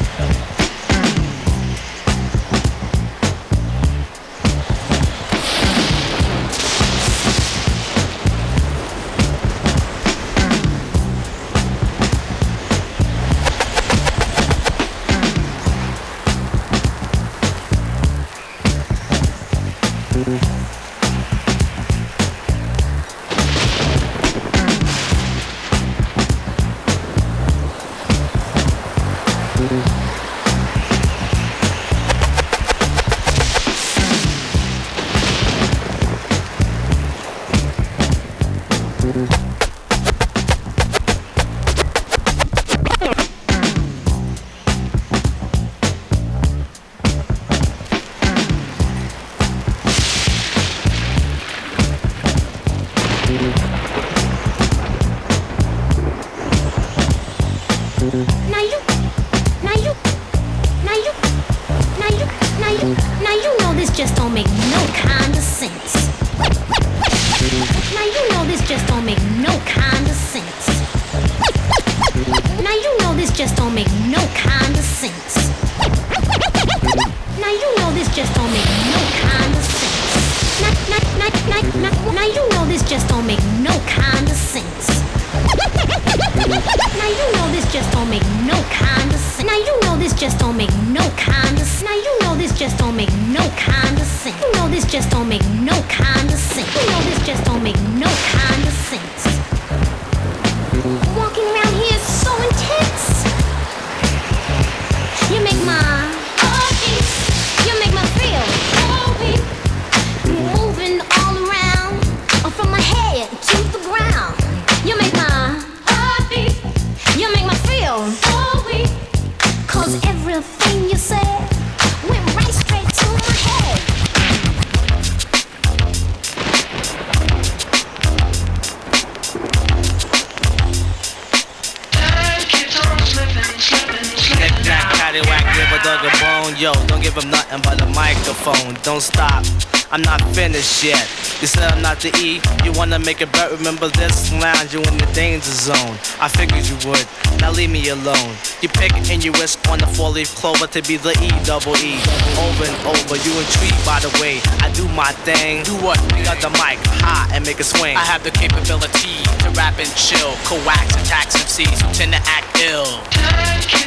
The 142.01 142.15
E. 142.23 142.41
You 142.65 142.73
wanna 142.73 142.99
make 142.99 143.21
it 143.21 143.31
better? 143.33 143.57
Remember 143.57 143.89
this 143.89 144.33
lounge, 144.33 144.73
you 144.73 144.81
in 144.81 144.97
the 144.99 145.09
danger 145.15 145.51
zone. 145.51 145.99
I 146.21 146.29
figured 146.29 146.67
you 146.67 146.77
would. 146.89 147.07
Now 147.41 147.51
leave 147.51 147.71
me 147.71 147.89
alone. 147.89 148.35
You 148.63 148.69
pick 148.69 148.93
and 148.95 149.23
you 149.23 149.33
wish 149.33 149.57
on 149.69 149.79
the 149.79 149.87
four-leaf 149.87 150.35
clover 150.37 150.67
to 150.69 150.83
be 150.83 150.97
the 150.97 151.15
E 151.19 151.31
double 151.45 151.77
E. 151.77 151.99
Over 152.39 152.65
and 152.71 152.79
over, 152.87 153.17
you 153.19 153.33
intrigued 153.35 153.83
by 153.85 153.99
the 154.01 154.11
way 154.23 154.39
I 154.63 154.71
do 154.75 154.87
my 154.95 155.11
thing. 155.27 155.65
Do 155.65 155.75
what? 155.83 155.99
We 156.15 156.23
got 156.23 156.41
the 156.41 156.51
mic 156.61 156.79
high 157.03 157.31
and 157.35 157.45
make 157.45 157.59
it 157.61 157.65
swing. 157.67 157.97
I 157.97 158.05
have 158.07 158.23
the 158.23 158.31
capability 158.31 159.23
to 159.43 159.51
rap 159.59 159.79
and 159.79 159.91
chill, 159.97 160.35
coax 160.47 160.95
attacks 160.95 161.35
MCs 161.35 161.83
who 161.83 161.89
tend 161.95 162.13
to 162.13 162.23
act 162.25 162.47
ill. 162.63 163.03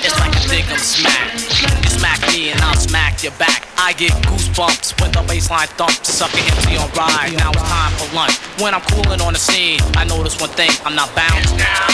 It's 0.04 0.18
like 0.20 0.41
a 0.52 0.56
dig 0.56 0.70
'em 0.70 0.78
smack. 0.78 1.34
You 1.84 1.90
smack 1.90 2.20
me 2.34 2.52
and 2.52 2.62
I'll 2.62 2.76
smack 2.76 3.24
your 3.24 3.34
back. 3.34 3.68
I 3.78 3.94
get 3.94 4.12
goosebumps 4.28 5.00
when 5.02 5.12
the 5.12 5.22
baseline 5.30 5.70
thumps. 5.78 6.14
Suck 6.14 6.34
an 6.34 6.40
MC 6.40 6.78
on 6.78 6.90
ride. 6.92 7.34
Now 7.38 7.52
it's 7.52 7.64
time 7.64 7.94
for 7.98 8.08
lunch. 8.16 8.36
When 8.60 8.74
I'm 8.74 8.82
cooling 8.92 9.22
on 9.22 9.34
the 9.34 9.40
scene, 9.40 9.80
I 9.96 10.04
notice 10.04 10.40
one 10.40 10.50
thing: 10.50 10.72
I'm 10.86 10.96
not 10.96 11.10
bound. 11.16 11.44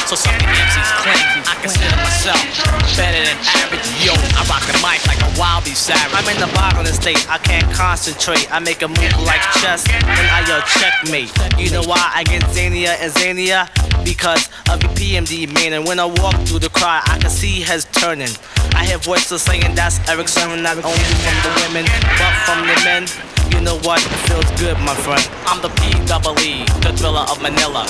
So 0.07 0.15
sucking 0.15 0.47
MCs 0.47 0.91
cling. 1.03 1.25
I 1.51 1.55
consider 1.61 1.96
myself 2.27 2.97
better 2.97 3.23
than 3.23 3.37
average. 3.55 3.87
Yo, 4.03 4.13
I 4.35 4.43
rock 4.49 4.63
the 4.67 4.75
mic 4.83 4.99
like 5.07 5.21
a 5.23 5.31
wild 5.39 5.65
savage. 5.67 6.11
I'm 6.13 6.27
in 6.27 6.39
the 6.39 6.51
boggling 6.53 6.91
state, 6.93 7.23
I 7.29 7.37
can't 7.37 7.67
concentrate. 7.73 8.51
I 8.51 8.59
make 8.59 8.81
a 8.81 8.87
move 8.87 9.19
like 9.23 9.41
chess, 9.61 9.87
and 9.87 10.27
I 10.31 10.43
yell 10.47 10.61
checkmate. 10.61 11.31
You 11.57 11.71
know 11.71 11.83
why 11.83 12.11
I 12.13 12.23
get 12.23 12.43
zanier 12.51 12.95
and 12.99 13.11
zanier? 13.13 13.67
Because 14.03 14.47
of 14.71 14.79
the 14.79 14.87
PMD 14.95 15.53
man, 15.53 15.73
and 15.73 15.85
when 15.87 15.99
I 15.99 16.05
walk 16.05 16.35
through 16.47 16.59
the 16.59 16.69
crowd, 16.69 17.03
I 17.07 17.17
can 17.17 17.29
see 17.29 17.61
heads 17.61 17.85
turning. 17.91 18.31
I 18.75 18.85
hear 18.85 18.97
voices 18.97 19.41
saying 19.41 19.75
that's 19.75 19.99
Erick 20.09 20.27
Sermon, 20.27 20.63
not 20.63 20.77
only 20.77 21.11
from 21.23 21.37
the 21.43 21.51
women, 21.63 21.85
but 22.17 22.33
from 22.45 22.59
the 22.67 22.75
men. 22.83 23.07
You 23.51 23.61
know 23.61 23.77
what? 23.87 24.01
It 24.03 24.19
feels 24.27 24.49
good, 24.59 24.77
my 24.83 24.95
friend. 24.95 25.23
I'm 25.45 25.61
the 25.61 25.69
P 25.69 25.91
double 26.05 26.37
E, 26.39 26.65
the 26.83 26.91
thriller 26.97 27.25
of 27.31 27.41
Manila. 27.41 27.87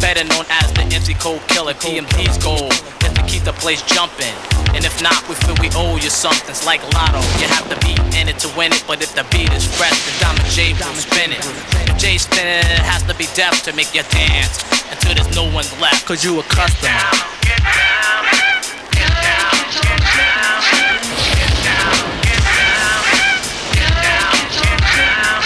Better 0.00 0.24
known 0.24 0.44
as 0.48 0.72
the 0.72 0.82
MC 0.82 1.14
Code 1.14 1.40
Killer. 1.48 1.74
PMD's 1.74 2.38
to 3.00 3.09
keep 3.30 3.46
the 3.46 3.54
place 3.62 3.80
jumping. 3.86 4.34
And 4.74 4.82
if 4.84 4.98
not, 4.98 5.22
we 5.30 5.38
feel 5.38 5.54
we 5.62 5.70
owe 5.78 5.94
you 6.02 6.10
something. 6.10 6.50
It's 6.50 6.66
like 6.66 6.82
a 6.82 6.90
Lotto. 6.98 7.22
You 7.38 7.46
have 7.46 7.70
to 7.70 7.78
be 7.86 7.94
in 8.18 8.26
it 8.26 8.42
to 8.42 8.50
win 8.58 8.74
it. 8.74 8.82
But 8.86 9.02
if 9.02 9.14
the 9.14 9.22
beat 9.30 9.52
is 9.54 9.62
fresh, 9.62 9.94
the 10.02 10.12
Diamond 10.18 10.50
J 10.50 10.74
will 10.74 10.98
spin 10.98 11.30
it. 11.30 11.42
If 11.86 11.96
J 11.96 12.18
spinning 12.18 12.58
it, 12.58 12.82
it 12.82 12.82
has 12.82 13.06
to 13.06 13.14
be 13.14 13.30
deaf 13.38 13.62
to 13.70 13.72
make 13.72 13.94
you 13.94 14.02
dance 14.10 14.58
until 14.90 15.14
there's 15.14 15.30
no 15.34 15.46
one 15.46 15.66
left. 15.78 16.04
Cause 16.06 16.24
you 16.26 16.40
a 16.40 16.42
customer. 16.42 16.90
Get 17.46 17.62
down. 17.62 18.26
Get 18.98 19.14
down, 19.14 19.54
chip 19.70 20.02
down. 20.18 20.58
Get 21.38 21.54
down, 21.62 22.02
get 22.26 22.42
down, 22.50 22.98
get 23.78 23.94
down, 23.94 24.34
chip 24.50 24.80
down. 24.98 25.38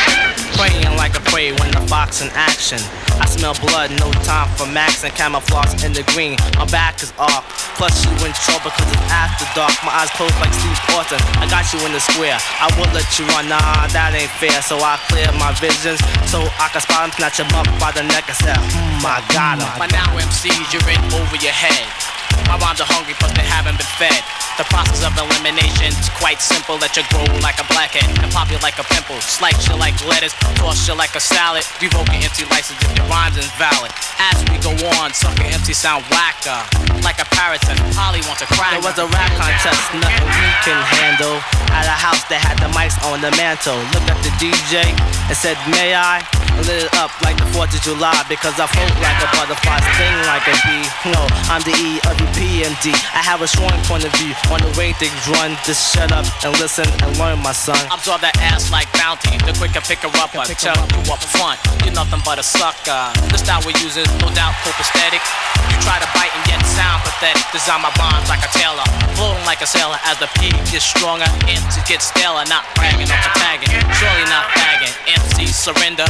Praying 0.56 0.96
like 0.96 1.16
a 1.20 1.22
prey 1.28 1.52
when 1.52 1.73
fox 1.94 2.26
in 2.26 2.30
action. 2.34 2.82
I 3.22 3.26
smell 3.30 3.54
blood, 3.62 3.94
no 4.02 4.10
time 4.26 4.50
for 4.58 4.66
max 4.66 5.06
and 5.06 5.14
camouflage 5.14 5.86
in 5.86 5.94
the 5.94 6.02
green. 6.10 6.34
My 6.58 6.66
back 6.66 6.98
is 6.98 7.14
off, 7.22 7.46
plus 7.78 7.94
you 8.02 8.10
in 8.26 8.34
trouble 8.34 8.74
cause 8.74 8.90
it's 8.90 9.06
after 9.14 9.46
dark. 9.54 9.70
My 9.86 9.94
eyes 10.02 10.10
closed 10.18 10.34
like 10.42 10.50
Steve 10.50 10.74
Austin. 10.90 11.22
I 11.38 11.46
got 11.46 11.70
you 11.70 11.78
in 11.86 11.94
the 11.94 12.02
square. 12.02 12.34
I 12.58 12.66
will 12.74 12.90
let 12.90 13.06
you 13.14 13.22
run, 13.30 13.46
nah, 13.46 13.86
that 13.94 14.10
ain't 14.10 14.34
fair. 14.42 14.58
So 14.58 14.82
I 14.82 14.98
clear 15.06 15.30
my 15.38 15.54
visions 15.62 16.02
so 16.26 16.42
I 16.58 16.66
can 16.74 16.82
spot 16.82 17.06
him, 17.06 17.12
snatch 17.14 17.38
him 17.38 17.50
up 17.54 17.70
by 17.78 17.94
the 17.94 18.02
neck 18.02 18.26
and 18.26 18.38
say, 18.42 18.54
hmm, 18.58 19.06
I 19.06 19.22
got 19.30 19.62
him. 19.62 19.70
By 19.78 19.86
now, 19.94 20.10
MCs, 20.18 20.74
you're 20.74 20.90
in 20.90 20.98
over 21.14 21.38
your 21.38 21.54
head. 21.54 22.13
My 22.46 22.56
rhymes 22.58 22.80
are 22.80 22.88
hungry, 22.88 23.14
but 23.20 23.34
they 23.34 23.46
haven't 23.46 23.78
been 23.78 23.92
fed. 23.98 24.22
The 24.54 24.62
process 24.70 25.02
of 25.02 25.18
elimination's 25.18 26.06
quite 26.14 26.38
simple. 26.38 26.78
Let 26.78 26.94
you 26.94 27.02
grow 27.10 27.26
like 27.42 27.58
a 27.58 27.66
blackhead 27.74 28.06
and 28.06 28.30
pop 28.30 28.54
you 28.54 28.58
like 28.62 28.78
a 28.78 28.86
pimple. 28.86 29.18
Slice 29.18 29.66
you 29.66 29.74
like 29.74 29.98
lettuce, 30.06 30.34
toss 30.54 30.86
you 30.86 30.94
like 30.94 31.18
a 31.18 31.22
salad. 31.22 31.66
Revoke 31.82 32.06
empty 32.14 32.46
license 32.46 32.78
if 32.78 32.94
your 32.94 33.06
rhymes 33.10 33.34
invalid. 33.34 33.90
As 34.22 34.38
we 34.46 34.62
go 34.62 34.70
on, 35.02 35.10
sucker 35.10 35.42
empty 35.42 35.74
sound 35.74 36.06
whacker. 36.06 36.62
Like 37.02 37.18
a 37.18 37.26
parrot 37.34 37.66
and 37.66 37.78
Polly 37.98 38.22
wants 38.30 38.46
a 38.46 38.48
crack. 38.54 38.78
There 38.78 38.86
was 38.86 38.94
a 39.02 39.10
rap 39.10 39.34
contest, 39.34 39.82
nothing 39.98 40.30
we 40.30 40.50
can 40.62 40.78
handle. 41.02 41.42
At 41.74 41.90
a 41.90 41.96
house 41.98 42.22
that 42.30 42.38
had 42.38 42.54
the 42.62 42.70
mics 42.70 42.94
on 43.02 43.18
the 43.18 43.34
mantle. 43.34 43.82
Looked 43.90 44.06
at 44.06 44.22
the 44.22 44.30
DJ 44.38 44.86
and 45.26 45.34
said, 45.34 45.58
May 45.74 45.98
I? 45.98 46.22
Lit 46.62 46.86
it 46.86 46.94
up 46.94 47.10
like 47.26 47.34
the 47.34 47.48
4th 47.50 47.74
of 47.74 47.82
July 47.82 48.14
because 48.30 48.54
I 48.62 48.70
float 48.70 48.94
like 49.02 49.18
a 49.18 49.28
butterfly, 49.34 49.82
sting 49.82 50.18
like 50.30 50.46
a 50.46 50.54
bee. 50.62 50.86
No, 51.10 51.26
I'm 51.50 51.58
the 51.66 51.74
E 51.74 51.98
of 52.06 52.14
the 52.24 52.30
PMD. 52.40 52.92
I 53.12 53.20
have 53.20 53.42
a 53.42 53.48
strong 53.48 53.74
point 53.84 54.04
of 54.04 54.12
view 54.16 54.32
on 54.48 54.60
the 54.60 54.72
way 54.78 54.92
things 54.96 55.16
run. 55.28 55.56
Just 55.64 55.94
shut 55.94 56.12
up 56.12 56.24
and 56.44 56.52
listen 56.60 56.88
and 57.04 57.12
learn, 57.18 57.40
my 57.42 57.52
son. 57.52 57.76
Absorb 57.92 58.20
that 58.24 58.36
ass 58.40 58.72
like 58.72 58.88
bounty. 58.96 59.36
The 59.44 59.52
quicker 59.56 59.84
pick 59.84 60.00
her 60.00 60.12
up, 60.20 60.32
I 60.32 60.48
tell 60.48 60.76
you 60.76 61.12
up 61.12 61.20
front. 61.20 61.60
You're 61.84 61.92
nothing 61.94 62.20
but 62.24 62.38
a 62.38 62.44
sucker. 62.44 63.12
The 63.28 63.38
style 63.38 63.60
we 63.66 63.76
use 63.84 63.96
is 63.96 64.08
no 64.24 64.32
doubt 64.32 64.56
copacetic. 64.64 65.20
You 65.68 65.76
try 65.84 66.00
to 66.00 66.08
bite 66.16 66.32
and 66.32 66.44
yet 66.48 66.60
sound 66.64 67.04
pathetic. 67.04 67.44
Design 67.52 67.84
my 67.84 67.92
rhymes 68.00 68.28
like 68.28 68.44
a 68.44 68.50
tailor. 68.54 68.86
Floating 69.18 69.44
like 69.44 69.60
a 69.60 69.68
sailor 69.68 69.98
as 70.08 70.16
the 70.18 70.28
P 70.40 70.50
gets 70.72 70.86
stronger. 70.86 71.28
MC 71.44 71.80
gets 71.84 72.08
staler, 72.08 72.44
not 72.48 72.64
bragging 72.74 73.08
or 73.08 73.20
tagging. 73.36 73.72
Surely 74.00 74.24
not 74.32 74.48
fagging. 74.56 74.94
MC 75.12 75.46
surrender. 75.50 76.08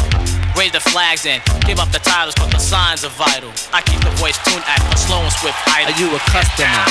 Raise 0.56 0.70
the 0.70 0.80
flags 0.80 1.26
and 1.26 1.42
give 1.66 1.80
up 1.80 1.90
the 1.90 1.98
titles, 1.98 2.34
but 2.36 2.50
the 2.50 2.58
signs 2.58 3.04
are 3.04 3.10
vital. 3.10 3.50
I 3.72 3.82
keep 3.82 4.00
the 4.00 4.10
voice 4.22 4.38
tuned 4.44 4.62
at 4.66 4.94
a 4.94 4.96
slow 4.96 5.20
and 5.20 5.32
swift 5.32 5.58
idle. 5.66 5.92
Are 5.92 5.98
you 5.98 6.14
a 6.14 6.18
customer? 6.20 6.84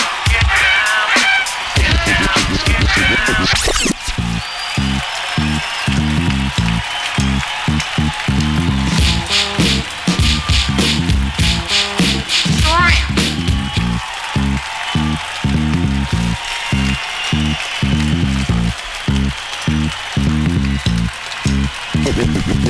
Nothing 22.06 22.60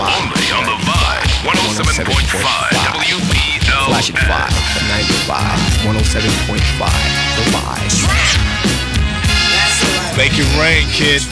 Only 0.00 0.48
on 0.56 0.64
the 0.64 0.78
Vibe 0.88 1.28
107.5 1.44 2.40
WBLS. 2.72 3.84
Flash 3.84 4.08
at 4.08 4.16
five. 4.24 4.48
95, 4.88 5.84
107.5, 5.84 6.56
The 7.36 7.44
Vibe. 7.52 7.92
Make 10.16 10.32
it 10.40 10.48
rain, 10.56 10.88
kid. 10.88 11.22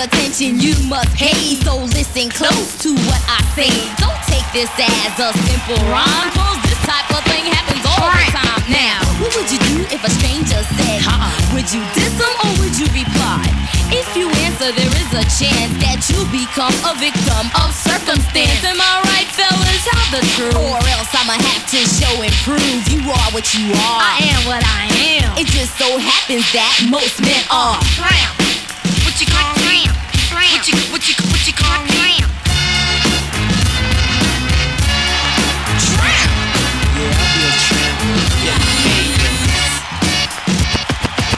Attention, 0.00 0.58
you 0.58 0.72
must 0.88 1.12
pay. 1.14 1.54
So 1.60 1.76
listen 1.76 2.32
close 2.32 2.76
to 2.82 2.96
what 3.06 3.20
I 3.28 3.40
say. 3.52 3.72
Don't 4.00 4.16
take 4.24 4.44
this 4.56 4.70
as 4.80 5.14
a 5.20 5.30
simple 5.44 5.80
rhyme. 5.92 6.30
Cause 6.32 6.60
this 6.64 6.80
type 6.88 7.08
of 7.12 7.22
thing 7.28 7.44
happens 7.44 7.84
all 7.84 8.08
the 8.08 8.26
time. 8.32 8.64
Now, 8.72 9.04
what 9.20 9.30
would 9.36 9.48
you 9.52 9.60
do 9.70 9.84
if 9.92 10.00
a 10.00 10.10
stranger 10.10 10.60
said, 10.80 11.04
huh? 11.04 11.28
Would 11.52 11.68
you 11.68 11.84
diss 11.92 12.12
them 12.16 12.32
or 12.44 12.50
would 12.64 12.74
you 12.80 12.88
reply? 12.96 13.44
If 13.92 14.06
you 14.16 14.30
answer, 14.46 14.72
there 14.72 14.94
is 15.02 15.10
a 15.12 15.26
chance 15.26 15.74
that 15.84 16.00
you 16.08 16.22
become 16.32 16.72
a 16.86 16.94
victim 16.96 17.44
of 17.58 17.68
circumstance. 17.74 18.62
Am 18.64 18.78
I 18.80 19.02
right, 19.12 19.28
fellas? 19.34 19.82
Tell 19.84 20.06
the 20.14 20.22
truth. 20.38 20.56
Or 20.56 20.80
else 20.96 21.10
I'ma 21.12 21.36
have 21.36 21.64
to 21.74 21.80
show 21.84 22.14
and 22.22 22.32
prove 22.46 22.80
you 22.88 23.02
are 23.10 23.28
what 23.34 23.52
you 23.52 23.68
are. 23.74 24.00
I 24.00 24.22
am 24.32 24.40
what 24.46 24.62
I 24.62 24.86
am. 25.18 25.34
It 25.36 25.50
just 25.50 25.76
so 25.76 25.98
happens 25.98 26.46
that 26.54 26.70
most 26.88 27.20
men 27.20 27.42
are. 27.50 27.82
Tramp? 27.98 28.49
What 30.60 30.68
you 30.68 30.76
what 30.92 31.08
you 31.08 31.14
what 31.32 31.40
you 31.46 31.54
call 31.56 31.72
tramp? 31.88 32.28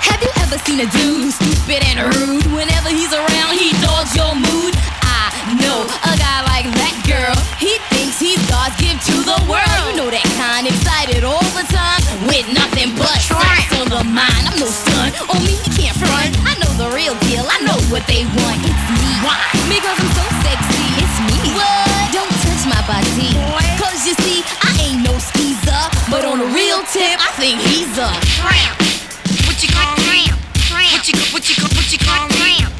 Have 0.02 0.18
you 0.18 0.32
ever 0.42 0.58
seen 0.66 0.80
a 0.80 0.90
dude 0.90 1.30
stupid 1.30 1.86
and 1.86 2.02
rude? 2.02 2.50
Whenever 2.50 2.88
he's 2.88 3.14
around, 3.14 3.54
he 3.54 3.70
dogs 3.78 4.10
your 4.18 4.34
mood. 4.34 4.74
I 5.06 5.30
know 5.54 5.86
a 5.86 6.18
guy 6.18 6.42
like 6.50 6.66
that 6.82 6.98
girl. 7.06 7.38
He 7.62 7.78
thinks 7.94 8.18
he's 8.18 8.42
God's 8.50 8.74
gift 8.82 9.06
to 9.06 9.14
the 9.22 9.38
world. 9.46 9.86
You 9.86 10.02
know 10.02 10.10
that 10.10 10.26
kind, 10.34 10.66
excited 10.66 11.22
all 11.22 11.46
the 11.54 11.62
time 11.70 12.02
with 12.26 12.50
nothing 12.50 12.90
but 12.98 13.22
sex 13.22 13.70
on 13.78 13.86
the 13.86 14.02
mind. 14.02 14.50
I'm 14.50 14.58
no 14.58 14.66
son, 14.66 15.14
on 15.30 15.38
me 15.46 15.54
he 15.62 15.70
can't 15.78 15.96
front. 15.96 16.42
The 16.78 16.88
real 16.88 17.14
deal. 17.28 17.44
I 17.44 17.60
know 17.60 17.76
what 17.92 18.06
they 18.08 18.24
want. 18.32 18.58
It's 18.64 18.86
me. 18.96 19.12
Why? 19.20 19.36
Because 19.68 19.98
I'm 20.00 20.12
so 20.16 20.24
sexy. 20.40 20.86
It's 20.98 21.16
me. 21.28 21.52
What? 21.52 22.12
Don't 22.12 22.32
touch 22.42 22.64
my 22.64 22.80
body. 22.88 23.36
Cause 23.76 24.06
you 24.06 24.14
see, 24.24 24.42
I 24.64 24.72
ain't 24.80 25.04
no 25.04 25.12
skeezer. 25.18 25.82
But 26.10 26.24
on 26.24 26.40
a 26.40 26.48
real 26.50 26.80
tip, 26.88 27.20
I 27.20 27.30
think 27.36 27.60
he's 27.60 27.92
a 27.98 28.08
tramp. 28.40 28.80
What 29.46 29.62
you 29.62 29.68
call 29.68 29.94
tramp? 30.08 30.32
What 30.72 31.06
you 31.06 31.14
what 31.32 31.44
you 31.44 31.54
what 31.76 31.92
you 31.92 31.98
call 31.98 32.28
tramp? 32.40 32.71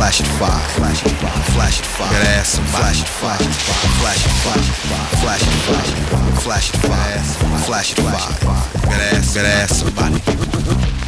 Flash 0.00 0.20
it 0.20 0.26
five, 0.40 0.70
flash 0.72 1.04
it 1.04 1.10
five, 1.10 1.44
flash 1.52 1.78
it 1.80 1.84
five. 1.84 2.10
Gotta 2.10 2.28
ask 2.30 2.56
some 2.56 2.64
flash 2.64 3.02
it 3.02 3.06
five, 3.06 3.38
flash 4.00 4.24
it 4.24 4.32
five, 4.40 4.64
flash 5.20 5.42
it 5.42 5.52
five, 5.60 6.42
flash 6.42 6.70
it 6.72 6.78
five, 6.88 7.64
flash 7.66 7.92
it 7.92 8.00
five. 8.00 8.72
Gotta 8.82 9.04
ask, 9.14 9.34
gotta 9.34 9.48
ask 9.48 9.74
somebody. 9.84 10.99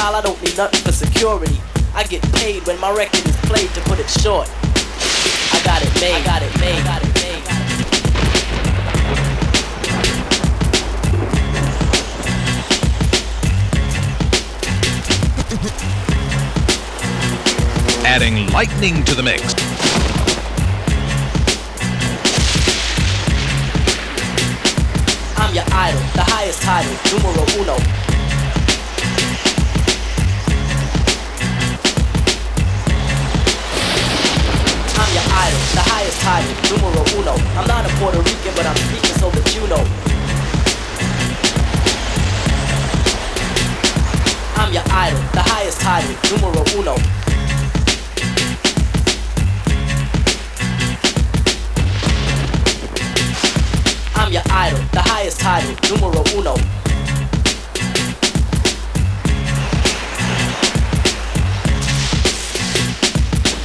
I'm 0.00 0.12
not 0.12 0.37
I'm 44.68 44.74
your 44.74 44.82
idol, 44.90 45.20
the 45.32 45.40
highest 45.40 45.80
title, 45.80 46.14
numero 46.28 46.62
uno. 46.76 46.94
I'm 54.14 54.30
your 54.30 54.42
idol, 54.50 54.78
the 54.92 55.00
highest 55.00 55.40
title, 55.40 55.74
numero 55.88 56.22
uno. 56.36 56.54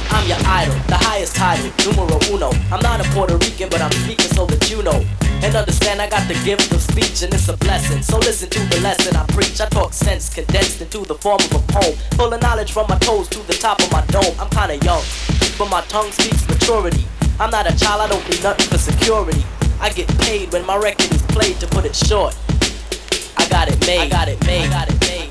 I'm 0.08 0.26
your 0.26 0.38
idol, 0.48 0.74
the 0.86 0.96
highest 0.96 1.36
title, 1.36 1.70
numero 1.84 2.18
uno. 2.32 2.50
I'm 2.72 2.80
not 2.80 3.06
a 3.06 3.10
Puerto 3.10 3.36
Rican, 3.36 3.68
but 3.68 3.82
I'm 3.82 3.92
speaking 3.92 4.28
so 4.28 4.46
that 4.46 4.70
you 4.70 4.82
know. 4.82 5.04
And 5.44 5.54
understand 5.56 6.00
I 6.00 6.08
got 6.08 6.26
the 6.26 6.40
gift 6.42 6.72
of 6.72 6.80
speech 6.80 7.20
and 7.22 7.34
it's 7.34 7.50
a 7.50 7.56
blessing. 7.58 8.00
So 8.00 8.16
listen 8.16 8.48
to 8.48 8.60
the 8.60 8.80
lesson 8.80 9.14
I 9.14 9.26
preach. 9.26 9.60
I 9.60 9.66
talk 9.68 9.92
sense 9.92 10.32
condensed 10.32 10.80
into 10.80 11.04
the 11.04 11.16
form 11.16 11.38
of 11.38 11.52
a 11.52 11.58
poem. 11.70 11.94
Full 12.16 12.32
of 12.32 12.40
knowledge 12.40 12.72
from 12.72 12.86
my 12.88 12.96
toes 13.00 13.28
to 13.28 13.40
the 13.40 13.52
top 13.52 13.78
of 13.82 13.92
my 13.92 14.00
dome. 14.06 14.34
I'm 14.40 14.48
kinda 14.48 14.82
young, 14.82 15.04
but 15.58 15.68
my 15.68 15.82
tongue 15.82 16.10
speaks 16.12 16.48
maturity. 16.48 17.04
I'm 17.38 17.50
not 17.50 17.70
a 17.70 17.76
child, 17.76 18.00
I 18.00 18.08
don't 18.08 18.26
need 18.30 18.42
nothing 18.42 18.68
for 18.68 18.78
security. 18.78 19.44
I 19.82 19.90
get 19.90 20.08
paid 20.20 20.50
when 20.50 20.64
my 20.64 20.76
record 20.76 21.12
is 21.12 21.20
played 21.28 21.60
to 21.60 21.66
put 21.66 21.84
it 21.84 21.94
short. 21.94 22.34
I 23.36 23.46
got 23.48 23.68
it 23.68 23.78
made. 23.86 24.00
I 24.00 24.08
got 24.08 24.28
it 24.28 24.40
made. 24.46 24.64
I 24.64 24.70
got 24.70 24.88
it 24.88 25.00
made. 25.02 25.23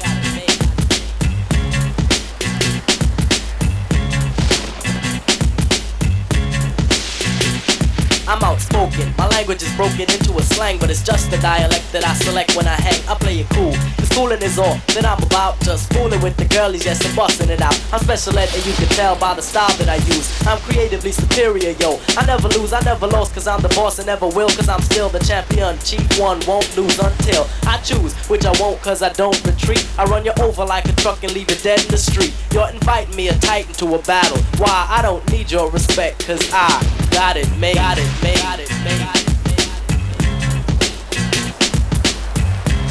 I'm 8.34 8.42
out 8.42 8.60
spoken. 8.60 9.14
My 9.16 9.28
language 9.28 9.62
is 9.62 9.72
broken 9.76 10.10
into 10.10 10.36
a 10.36 10.42
slang, 10.42 10.80
but 10.80 10.90
it's 10.90 11.04
just 11.04 11.30
the 11.30 11.38
dialect 11.38 11.92
that 11.92 12.04
I 12.04 12.16
select 12.16 12.56
when 12.56 12.68
I 12.68 12.74
hang. 12.74 13.00
I 13.08 13.14
play 13.14 13.38
it 13.38 13.48
cool. 13.50 13.74
If 14.14 14.20
schooling 14.20 14.44
is 14.44 14.60
all 14.60 14.78
that 14.94 15.06
I'm 15.06 15.18
about, 15.24 15.60
just 15.62 15.92
fooling 15.92 16.22
with 16.22 16.38
the 16.38 16.46
girlies, 16.46 16.86
yes, 16.86 17.04
and 17.04 17.16
busting 17.16 17.50
it 17.50 17.62
out. 17.62 17.74
I'm 17.92 18.00
special 18.00 18.38
ed, 18.38 18.48
and 18.54 18.64
you 18.64 18.74
can 18.74 18.86
tell 18.90 19.16
by 19.16 19.34
the 19.34 19.42
style 19.42 19.76
that 19.78 19.90
I 19.90 19.96
use. 20.06 20.30
I'm 20.46 20.60
creatively 20.60 21.12
superior, 21.12 21.72
yo. 21.82 22.00
I 22.16 22.24
never 22.28 22.48
lose, 22.50 22.74
I 22.74 22.82
never 22.82 23.08
lost, 23.08 23.34
cause 23.34 23.48
I'm 23.48 23.60
the 23.64 23.70
boss 23.70 23.98
and 23.98 24.06
never 24.06 24.28
will, 24.28 24.50
cause 24.50 24.70
I'm 24.70 24.82
still 24.82 25.10
the 25.10 25.18
champion. 25.18 25.80
Chief 25.80 26.06
one 26.20 26.40
won't 26.46 26.70
lose 26.78 27.00
until 27.00 27.48
I 27.66 27.78
choose, 27.82 28.14
which 28.30 28.46
I 28.46 28.54
won't, 28.60 28.80
cause 28.84 29.02
I 29.02 29.10
don't 29.14 29.42
retreat. 29.48 29.84
I 29.98 30.04
run 30.06 30.24
you 30.26 30.34
over 30.42 30.64
like 30.64 30.86
a 30.86 30.94
truck 31.02 31.24
and 31.24 31.34
leave 31.34 31.50
you 31.50 31.58
dead 31.58 31.82
in 31.82 31.90
the 31.90 31.98
street. 31.98 32.36
You're 32.54 32.70
inviting 32.70 33.16
me 33.16 33.30
a 33.30 33.36
titan 33.40 33.74
to 33.82 33.96
a 33.96 34.02
battle. 34.04 34.38
Why? 34.62 34.86
I 34.90 35.02
don't 35.02 35.26
need 35.32 35.50
your 35.50 35.72
respect, 35.72 36.28
cause 36.28 36.52
I 36.54 36.70
got 37.10 37.36
it 37.36 37.50
made. 37.58 37.76
Got 37.76 37.98
it 37.98 38.12
made. 38.22 38.38
Got 38.38 38.60
it 38.60 38.70
made. 38.84 39.33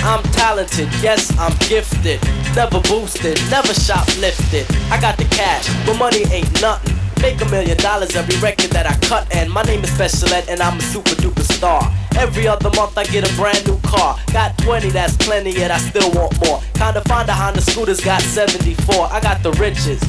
I'm 0.04 0.22
talented, 0.32 0.88
yes, 1.00 1.36
I'm 1.38 1.56
gifted. 1.68 2.20
Never 2.56 2.80
boosted, 2.80 3.38
never 3.50 3.72
shoplifted. 3.72 4.66
I 4.90 5.00
got 5.00 5.16
the 5.16 5.24
cash, 5.24 5.68
but 5.86 5.96
money 5.96 6.24
ain't 6.30 6.60
nothing. 6.60 6.96
Make 7.22 7.40
a 7.40 7.48
million 7.50 7.76
dollars 7.78 8.16
every 8.16 8.36
record 8.40 8.72
that 8.72 8.84
I 8.84 8.98
cut, 9.06 9.32
and 9.32 9.48
my 9.48 9.62
name 9.62 9.84
is 9.84 9.94
Special 9.94 10.28
Ed, 10.34 10.48
and 10.48 10.60
I'm 10.60 10.76
a 10.76 10.82
super 10.82 11.14
duper 11.22 11.44
star. 11.54 11.80
Every 12.16 12.48
other 12.48 12.68
month 12.70 12.98
I 12.98 13.04
get 13.04 13.22
a 13.22 13.32
brand 13.36 13.64
new 13.64 13.78
car. 13.82 14.18
Got 14.32 14.58
20, 14.58 14.90
that's 14.90 15.16
plenty, 15.16 15.52
yet 15.52 15.70
I 15.70 15.78
still 15.78 16.10
want 16.10 16.34
more. 16.44 16.60
Kinda 16.74 17.00
find 17.02 17.28
a 17.28 17.32
Honda 17.32 17.60
scooters, 17.60 18.00
got 18.00 18.20
74. 18.22 19.06
I 19.12 19.20
got 19.20 19.40
the 19.44 19.52
riches 19.52 20.00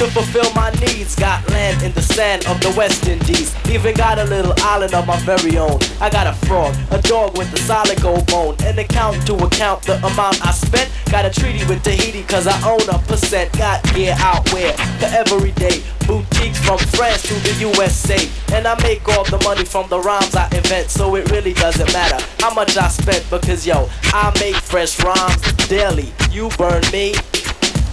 to 0.00 0.06
fulfill 0.12 0.50
my 0.54 0.70
needs. 0.80 1.14
Got 1.14 1.46
land 1.50 1.82
in 1.82 1.92
the 1.92 2.00
sand 2.00 2.46
of 2.46 2.60
the 2.60 2.72
West 2.76 3.06
Indies. 3.06 3.54
Even 3.68 3.94
got 3.94 4.18
a 4.18 4.24
little 4.24 4.54
island 4.58 4.94
of 4.94 5.06
my 5.06 5.18
very 5.20 5.58
own. 5.58 5.78
I 6.00 6.08
got 6.08 6.26
a 6.26 6.32
frog, 6.46 6.74
a 6.90 7.02
dog 7.02 7.36
with 7.36 7.52
a 7.52 7.58
solid 7.58 8.00
gold 8.00 8.26
bone. 8.26 8.56
An 8.64 8.78
account 8.78 9.26
to 9.26 9.34
account 9.34 9.82
the 9.82 9.96
amount 9.98 10.40
I 10.46 10.52
spent. 10.52 10.88
Got 11.10 11.26
a 11.26 11.30
treaty 11.30 11.64
with 11.66 11.82
Tahiti 11.82 12.22
cause 12.22 12.46
I 12.46 12.56
own 12.66 12.80
a 12.88 12.98
percent. 13.00 13.52
Got 13.58 13.82
gear 13.92 14.14
out 14.18 14.50
where 14.52 14.72
for 14.72 15.10
every 15.12 15.52
day. 15.52 15.82
Boutiques 16.06 16.59
from 16.62 16.78
France 16.78 17.22
to 17.22 17.34
the 17.34 17.54
USA. 17.60 18.18
And 18.54 18.66
I 18.66 18.80
make 18.82 19.06
all 19.08 19.24
the 19.24 19.40
money 19.44 19.64
from 19.64 19.88
the 19.88 20.00
rhymes 20.00 20.34
I 20.34 20.46
invent. 20.54 20.90
So 20.90 21.14
it 21.16 21.30
really 21.30 21.54
doesn't 21.54 21.92
matter 21.92 22.24
how 22.38 22.54
much 22.54 22.76
I 22.76 22.88
spent 22.88 23.28
because 23.30 23.66
yo, 23.66 23.88
I 24.04 24.32
make 24.40 24.56
fresh 24.56 25.02
rhymes 25.02 25.40
daily. 25.68 26.12
You 26.30 26.48
burn 26.58 26.82
me. 26.92 27.14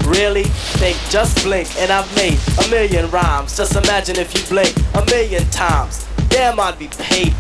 Really? 0.06 0.46
Think, 0.80 0.98
just 1.10 1.44
blink, 1.44 1.68
and 1.80 1.92
I've 1.92 2.08
made 2.16 2.40
a 2.66 2.70
million 2.70 3.10
rhymes. 3.12 3.58
Just 3.58 3.76
imagine 3.76 4.16
if 4.16 4.34
you 4.34 4.42
blink 4.48 4.74
a 4.96 5.04
million 5.06 5.44
times. 5.50 6.08
Damn, 6.30 6.60
I'd 6.60 6.80
be 6.80 6.88
paid. 6.88 7.34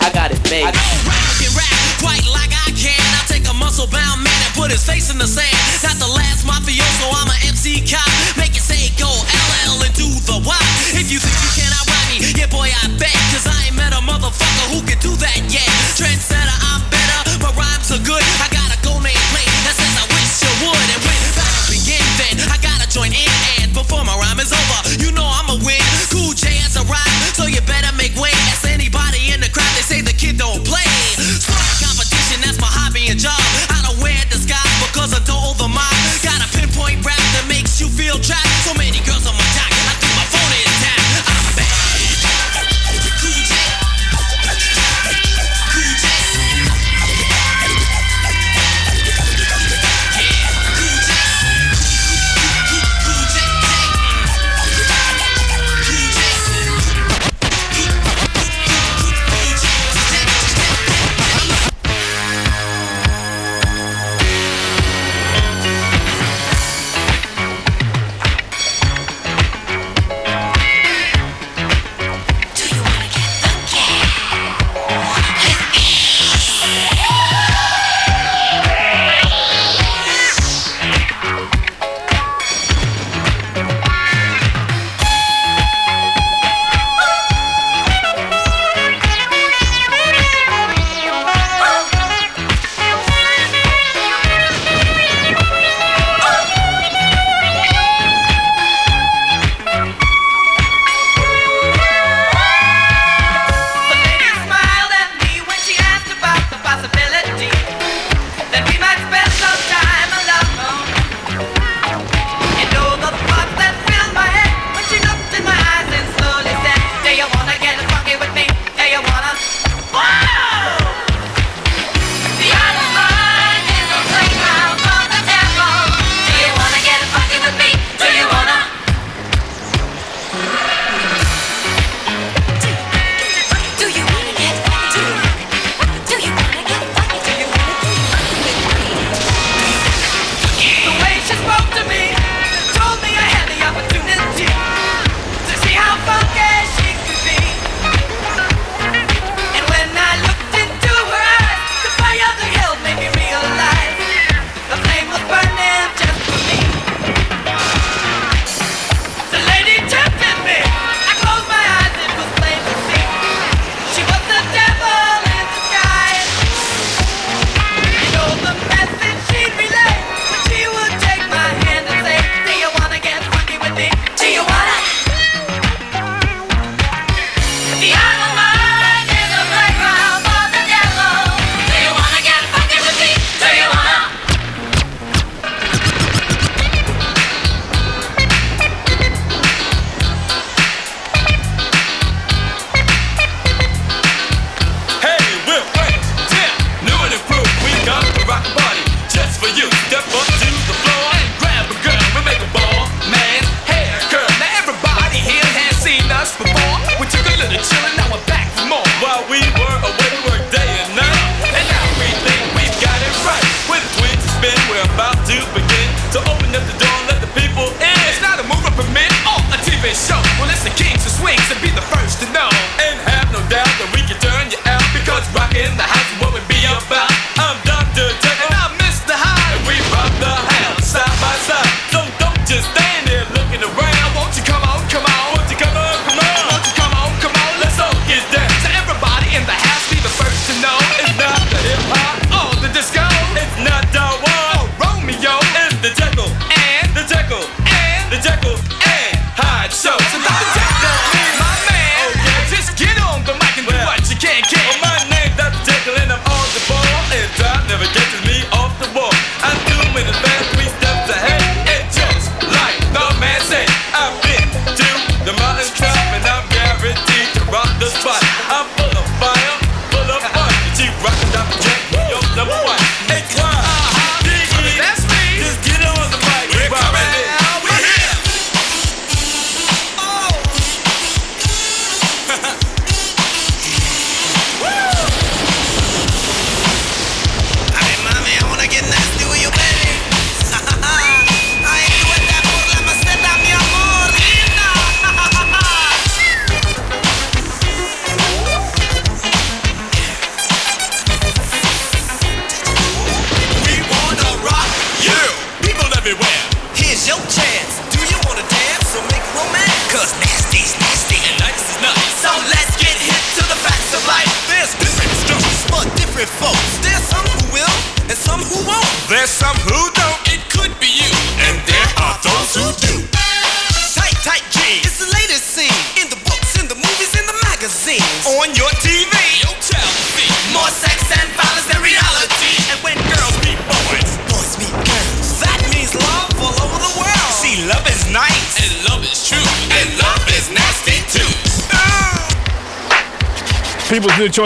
I 0.00 0.10
got 0.12 0.32
it 0.32 0.42
made. 0.50 0.64
I 0.64 0.70
and 0.70 1.56
rap 1.56 1.79
quite 2.00 2.24
like 2.32 2.50
I 2.50 2.72
can. 2.72 2.96
I 3.14 3.22
take 3.28 3.44
a 3.46 3.54
muscle 3.54 3.86
bound 3.86 4.24
man 4.24 4.40
and 4.44 4.52
put 4.56 4.72
his 4.72 4.82
face 4.82 5.12
in 5.12 5.20
the 5.20 5.28
sand. 5.28 5.52
Not 5.84 6.00
the 6.00 6.08
last 6.08 6.48
mafioso, 6.48 7.06
I'm 7.12 7.28
a 7.28 7.36
MC 7.46 7.84
cop. 7.84 8.08
Make 8.40 8.56
it 8.56 8.64
say 8.64 8.88
go 8.96 9.08
LL 9.08 9.84
and 9.84 9.94
do 9.94 10.08
the 10.24 10.40
Y. 10.40 10.64
If 10.96 11.12
you 11.12 11.20
think 11.20 11.36
you 11.44 11.52
can 11.60 11.70
outrun 11.76 12.04
me, 12.08 12.16
yeah 12.34 12.48
boy, 12.48 12.72
I 12.72 12.88
bet. 12.96 13.14
Cause 13.30 13.46
I 13.46 13.68
ain't 13.68 13.76
met 13.76 13.92
a 13.92 14.00
motherfucker 14.02 14.66
who 14.72 14.80
can 14.88 14.98
do 15.04 15.12
that 15.20 15.38
yet. 15.52 15.68
Trendsetter, 15.94 16.56
I'm 16.72 16.82
better. 16.88 17.20
My 17.44 17.52
rhymes 17.54 17.92
are 17.92 18.02
good. 18.02 18.24
I 18.40 18.48
got 18.48 18.72
a 18.72 18.78
gold 18.80 19.04
name 19.04 19.20
plate 19.30 19.52
that 19.68 19.76
says 19.76 19.94
I 20.00 20.06
wish 20.16 20.40
you 20.40 20.52
would. 20.64 20.88
And 20.96 21.00
when 21.04 21.20
battle 21.36 21.64
begin, 21.68 22.04
then 22.16 22.34
I 22.48 22.56
gotta 22.64 22.88
join 22.88 23.12
in. 23.12 23.30
And 23.60 23.70
before 23.76 24.02
my 24.08 24.16
rhyme 24.16 24.40
is 24.40 24.50
over, 24.50 24.69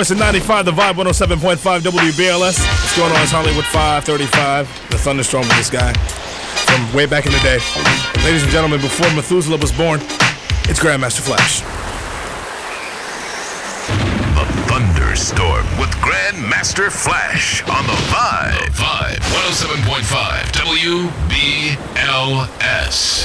It's 0.04 0.10
95, 0.10 0.66
the 0.66 0.70
vibe 0.70 1.00
107.5 1.00 1.80
WBLS. 1.80 2.60
What's 2.60 2.94
going 2.94 3.10
on? 3.10 3.22
It's 3.22 3.32
Hollywood 3.32 3.64
535, 3.64 4.90
the 4.90 4.98
thunderstorm 4.98 5.48
with 5.48 5.56
this 5.56 5.70
guy 5.70 5.94
from 6.68 6.92
way 6.92 7.06
back 7.06 7.24
in 7.24 7.32
the 7.32 7.38
day. 7.38 7.56
Ladies 8.22 8.42
and 8.42 8.52
gentlemen, 8.52 8.82
before 8.82 9.08
Methuselah 9.16 9.56
was 9.56 9.72
born, 9.72 10.00
it's 10.68 10.78
Grandmaster 10.78 11.24
Flash. 11.24 11.64
The 14.36 14.44
thunderstorm 14.68 15.64
with 15.80 15.88
Grandmaster 16.04 16.92
Flash 16.92 17.62
on 17.62 17.86
the 17.86 17.96
Vibe. 18.12 18.60
The 18.60 18.84
vibe 18.84 19.24
107.5 20.04 20.52
WBLS. 22.12 23.24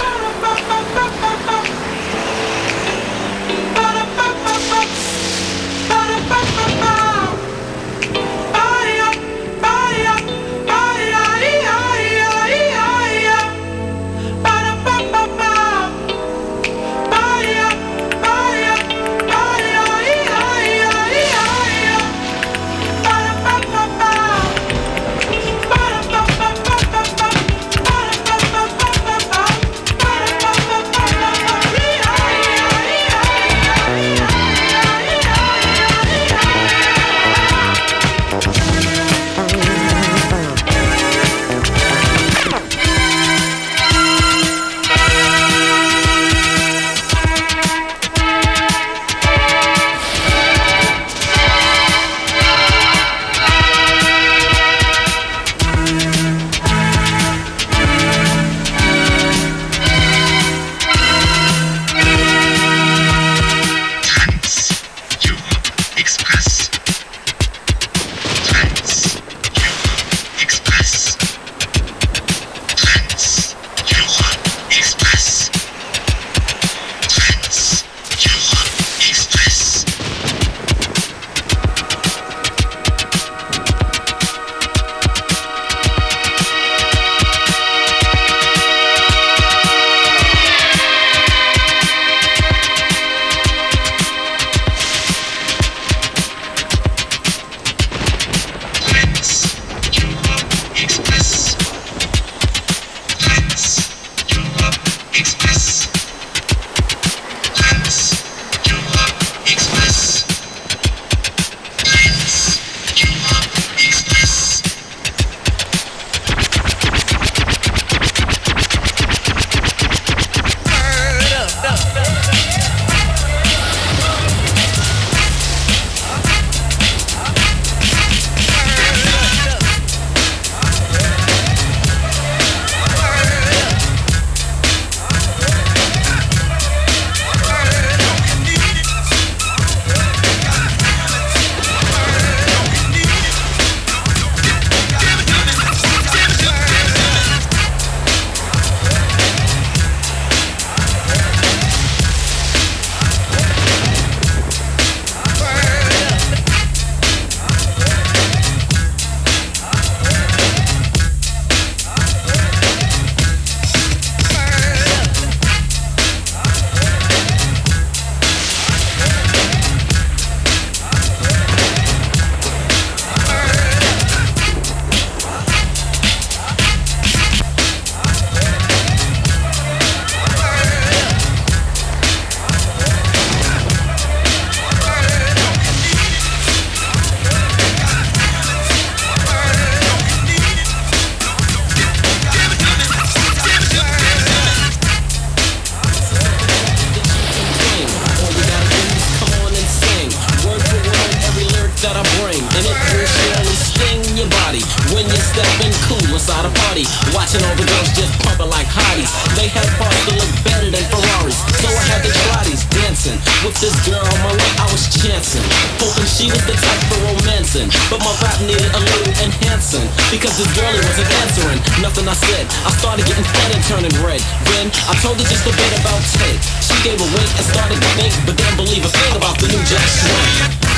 I 223.19 223.21
started 223.21 223.51
getting 223.51 223.59
fat 223.67 223.83
and 223.83 223.91
turning 223.91 224.05
red. 224.07 224.21
Then 224.47 224.71
I 224.87 224.95
told 225.03 225.19
her 225.19 225.27
just 225.27 225.43
a 225.43 225.51
bit 225.51 225.71
about 225.81 225.99
Ted. 226.15 226.39
She 226.63 226.75
gave 226.87 227.01
a 227.01 227.09
wink 227.11 227.27
and 227.35 227.45
started 227.51 227.75
to 227.75 227.89
think, 227.99 228.15
but 228.25 228.37
didn't 228.37 228.55
believe 228.55 228.85
a 228.85 228.87
thing 228.87 229.15
about 229.17 229.37
the 229.39 229.47
new 229.47 229.59
Jack 229.67 229.83
Swing. 229.83 230.69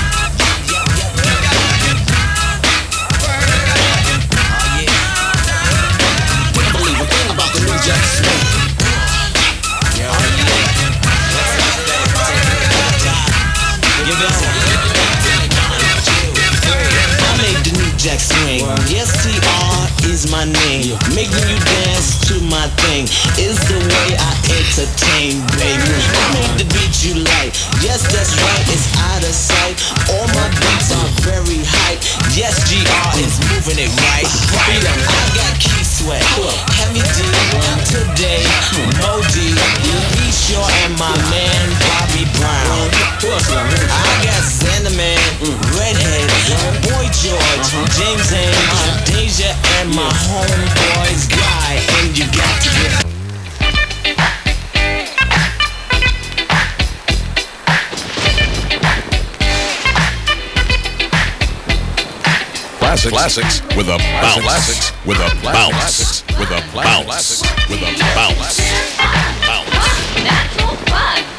Jack 18.02 18.20
Swing. 18.20 18.66
I 18.66 18.74
made 18.90 19.14
the 19.30 19.91
is 20.24 20.32
my 20.32 20.46
name. 20.46 20.98
Making 21.16 21.46
you 21.50 21.58
dance 21.66 22.22
to 22.28 22.36
my 22.50 22.68
thing 22.86 23.06
is 23.42 23.58
the 23.66 23.80
way 23.80 24.10
I 24.18 24.32
entertain, 24.54 25.42
baby. 25.58 25.98
I 26.14 26.24
made 26.34 26.56
the 26.62 26.68
beat 26.74 26.96
you 27.02 27.24
like. 27.24 27.54
Yes, 27.82 28.06
that's 28.12 28.34
right, 28.38 28.66
it's 28.70 28.90
out 28.98 29.24
of 29.24 29.34
sight. 29.34 29.78
All 30.14 30.28
my 30.38 30.48
beats 30.62 30.92
are 30.94 31.10
very 31.26 31.62
hype. 31.66 32.02
Yes, 32.38 32.62
GR 32.70 33.10
is 33.22 33.40
moving 33.50 33.80
it 33.82 33.92
right. 34.10 34.28
Right. 34.54 34.84
I 34.84 35.26
got 35.38 35.54
key 35.60 35.84
sweat. 36.02 36.24
Heavy 36.82 37.02
D 37.14 37.20
today. 37.94 38.42
Mo 39.02 39.22
D. 39.34 39.54
Be 40.18 40.28
sure 40.34 40.70
and 40.86 40.98
my 40.98 41.14
man 41.30 41.66
Bobby 41.86 42.26
Brown. 42.38 42.90
I 43.22 44.10
got 44.26 44.42
Xanaman, 44.42 45.22
Redhead, 45.78 46.30
Boy 46.82 47.06
George, 47.22 47.70
James 47.98 48.32
Ainge, 48.34 49.06
Deja, 49.06 49.54
and 49.80 49.94
my 49.94 50.10
homeboys 50.26 51.30
Guy. 51.30 51.82
And 52.02 52.18
you 52.18 52.26
got 52.26 52.62
to 52.62 52.70
get. 52.70 53.11
Classics, 62.92 63.14
classics 63.14 63.78
with 63.78 63.88
a 63.88 63.98
bounce. 63.98 64.44
Classics 64.44 64.92
with 65.06 65.18
a 65.18 65.30
bounce. 65.42 65.72
Classics 65.72 66.24
with 66.38 66.52
a 66.52 66.62
bounce. 66.76 67.42
With 67.70 67.80
a 67.80 67.92
bounce. 68.14 68.60
Where 70.92 71.31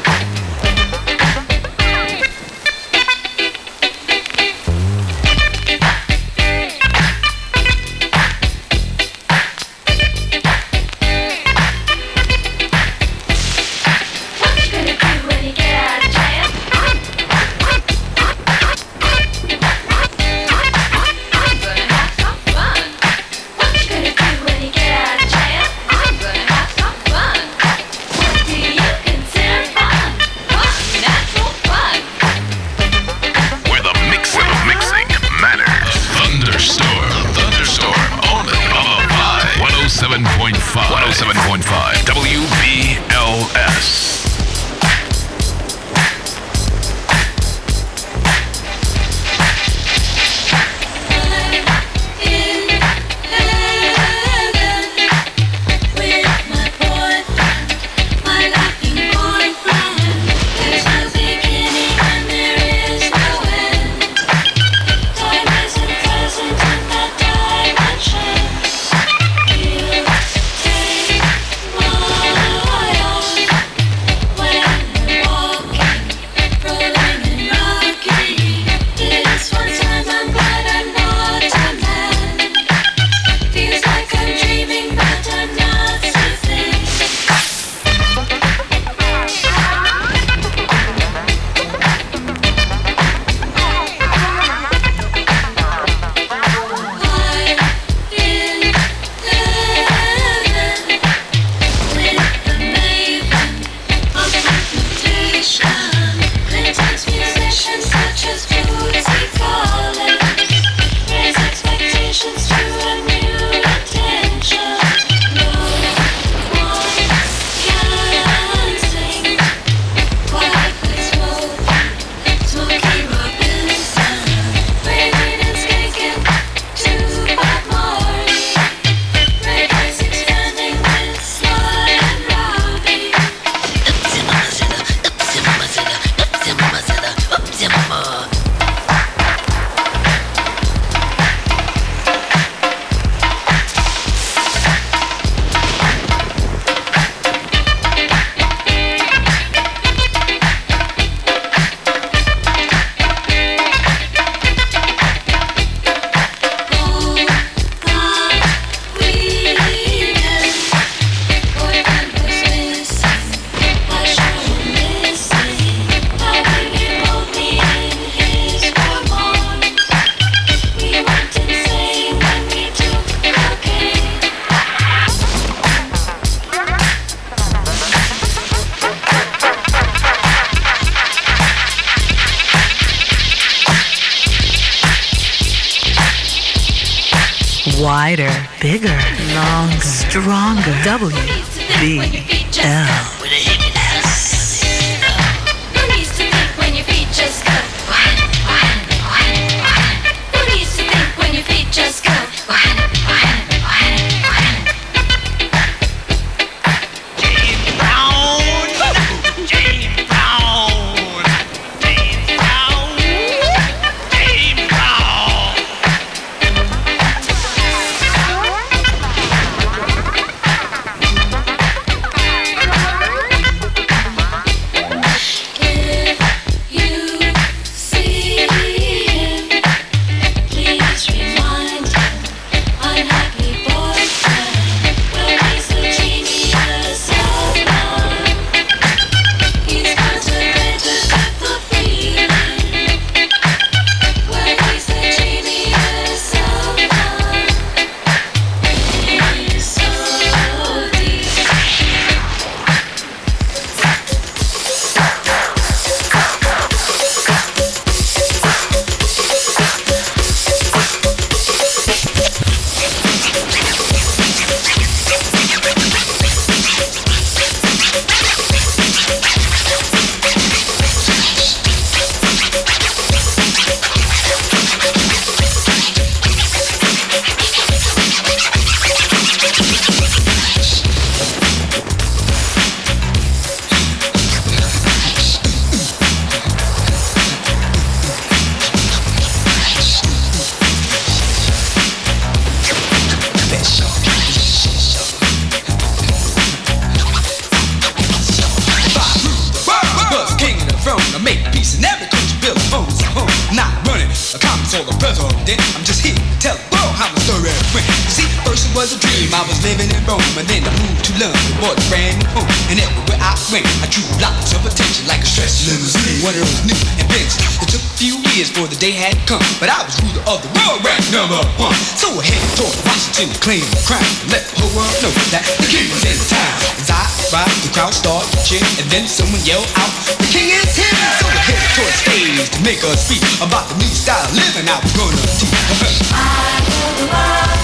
number 321.23 321.39
one. 321.55 321.75
So 321.95 322.11
I 322.19 322.23
headed 322.27 322.51
toward 322.59 322.75
Washington 322.83 323.31
to 323.31 323.39
claim 323.39 323.63
the 323.63 323.79
crown, 323.87 324.03
let 324.27 324.43
the 324.43 324.59
whole 324.59 324.75
world 324.75 324.91
know 324.99 325.13
that 325.31 325.47
the 325.55 325.67
king 325.71 325.87
was 325.87 326.03
in 326.03 326.19
town. 326.27 326.51
As 326.83 326.91
I 326.91 326.99
arrived, 327.31 327.63
the 327.63 327.71
crowd 327.71 327.95
started 327.95 328.27
to 328.35 328.39
cheer, 328.43 328.65
and 328.83 328.87
then 328.91 329.07
someone 329.07 329.39
yelled 329.47 329.71
out, 329.79 329.91
"The 330.19 330.27
king 330.27 330.51
is 330.51 330.75
here!" 330.75 330.91
So 331.23 331.27
I 331.31 331.39
headed 331.47 331.69
toward 331.79 331.95
the 331.95 331.99
stage 332.03 332.49
to 332.51 332.59
make 332.67 332.83
a 332.83 332.91
speech 332.99 333.29
about 333.39 333.71
the 333.71 333.75
new 333.79 333.93
style 333.95 334.19
of 334.19 334.35
living 334.35 334.67
I 334.67 334.75
was 334.83 334.91
gonna 334.91 335.23
teach. 335.39 336.11
I 336.11 337.62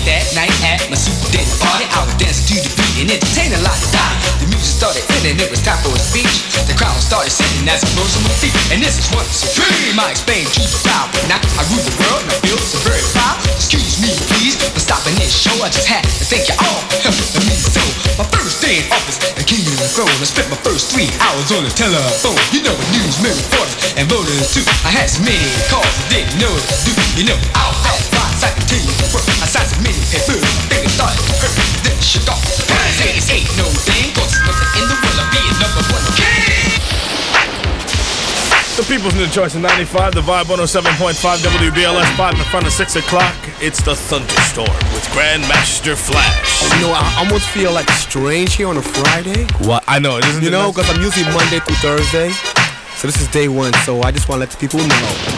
late 0.00 0.06
that 0.06 0.24
night 0.34 0.52
at 0.64 0.88
my 0.88 0.96
super 0.96 1.28
dinner 1.32 1.56
party, 1.60 1.84
I 1.92 2.04
was 2.04 2.14
dancing 2.16 2.56
to 2.56 2.68
the 2.68 2.72
beat 2.76 3.04
and 3.04 3.10
entertaining 3.10 3.58
a 3.58 3.62
lot 3.64 3.76
of 3.76 3.90
die. 3.92 4.16
The 4.40 4.46
music 4.48 4.80
started 4.80 5.04
ending, 5.16 5.40
it 5.40 5.50
was 5.50 5.60
time 5.60 5.80
for 5.84 5.92
a 5.92 6.00
speech. 6.00 6.48
The 6.68 6.76
crowd 6.76 6.96
started 7.00 7.32
singing 7.32 7.68
as 7.68 7.84
I 7.84 7.88
rose 7.98 8.16
on 8.16 8.24
my 8.24 8.34
feet. 8.40 8.54
And 8.72 8.80
this 8.80 8.96
is 9.00 9.06
what 9.12 9.26
supreme 9.28 9.98
I 9.98 10.12
explained 10.12 10.48
to 10.56 10.60
the 10.64 10.80
crowd. 10.84 11.08
Now 11.28 11.40
I 11.58 11.62
rule 11.72 11.84
the 11.84 11.94
world 12.00 12.20
and 12.24 12.32
I 12.32 12.38
feel 12.44 12.58
so 12.60 12.78
very 12.86 13.02
proud. 13.12 13.36
Excuse 13.56 13.89
me, 14.00 14.12
please, 14.32 14.56
for 14.56 14.80
stopping 14.80 15.14
this 15.20 15.32
show. 15.32 15.54
I 15.60 15.68
just 15.68 15.86
had 15.86 16.02
to 16.02 16.24
thank 16.24 16.48
you 16.48 16.56
all 16.56 16.80
for 16.88 17.12
helping 17.12 17.44
me 17.44 17.56
so. 17.56 17.84
My 18.16 18.26
first 18.32 18.64
day 18.64 18.80
in 18.80 18.86
office, 18.92 19.20
the 19.20 19.44
came 19.44 19.60
of 19.64 19.76
the 19.76 19.88
throne. 19.92 20.10
I 20.20 20.26
spent 20.26 20.48
my 20.48 20.60
first 20.64 20.92
three 20.92 21.08
hours 21.20 21.52
on 21.52 21.64
the 21.64 21.72
telephone. 21.72 22.36
You 22.50 22.64
know, 22.64 22.76
news, 22.96 23.20
reporters, 23.20 23.76
and 24.00 24.08
voters 24.08 24.52
too. 24.52 24.64
I 24.84 24.90
had 24.90 25.08
so 25.08 25.20
many 25.22 25.44
calls 25.68 25.84
I 25.84 26.04
didn't 26.08 26.40
know 26.40 26.50
what 26.50 26.64
to 26.64 26.76
do. 26.88 26.92
You 27.20 27.24
know, 27.28 27.38
I'll 27.56 27.76
have 27.84 28.00
lots 28.16 28.42
I 28.42 28.50
you 28.56 28.80
the 28.88 29.06
work. 29.12 29.26
I 29.44 29.46
signed 29.46 29.68
so 29.68 29.76
many 29.84 30.00
papers, 30.08 30.44
fingers 30.72 30.96
started 30.96 31.20
to 31.20 31.32
hurt. 31.36 31.56
Then 31.84 31.96
shook 32.00 32.26
off. 32.32 32.40
Ain't 33.30 33.46
no 33.56 33.68
thing, 33.86 34.10
cause 34.16 34.34
nothing 34.42 34.82
in 34.82 34.88
the 34.90 34.96
world 34.96 35.20
of 35.22 35.28
being 35.30 35.56
number 35.60 35.82
one. 35.92 36.19
The 38.80 38.96
People's 38.96 39.14
New 39.14 39.26
Choice 39.26 39.54
in 39.54 39.60
95, 39.60 40.14
the 40.14 40.22
Vibe 40.22 40.44
107.5 40.44 41.12
WBLS 41.12 42.16
5 42.16 42.34
in 42.34 42.44
front 42.46 42.66
of 42.66 42.72
6 42.72 42.96
o'clock. 42.96 43.36
It's 43.60 43.82
the 43.82 43.94
Thunderstorm 43.94 44.72
with 44.94 45.04
Grandmaster 45.12 45.94
Flash. 45.94 46.62
You 46.76 46.86
know, 46.86 46.92
I 46.94 47.16
almost 47.18 47.46
feel 47.48 47.72
like 47.72 47.90
strange 47.90 48.54
here 48.54 48.68
on 48.68 48.78
a 48.78 48.82
Friday. 48.82 49.44
What? 49.68 49.84
I 49.86 49.98
know, 49.98 50.16
isn't 50.16 50.40
You 50.40 50.48
it 50.48 50.52
know, 50.52 50.72
because 50.72 50.88
I'm 50.88 51.02
usually 51.02 51.26
Monday 51.26 51.60
through 51.60 51.76
Thursday. 51.76 52.30
So 52.96 53.06
this 53.06 53.20
is 53.20 53.28
day 53.28 53.48
one. 53.48 53.74
So 53.84 54.00
I 54.00 54.12
just 54.12 54.30
want 54.30 54.38
to 54.38 54.46
let 54.46 54.50
the 54.50 54.56
people 54.56 54.80
know. 54.80 55.29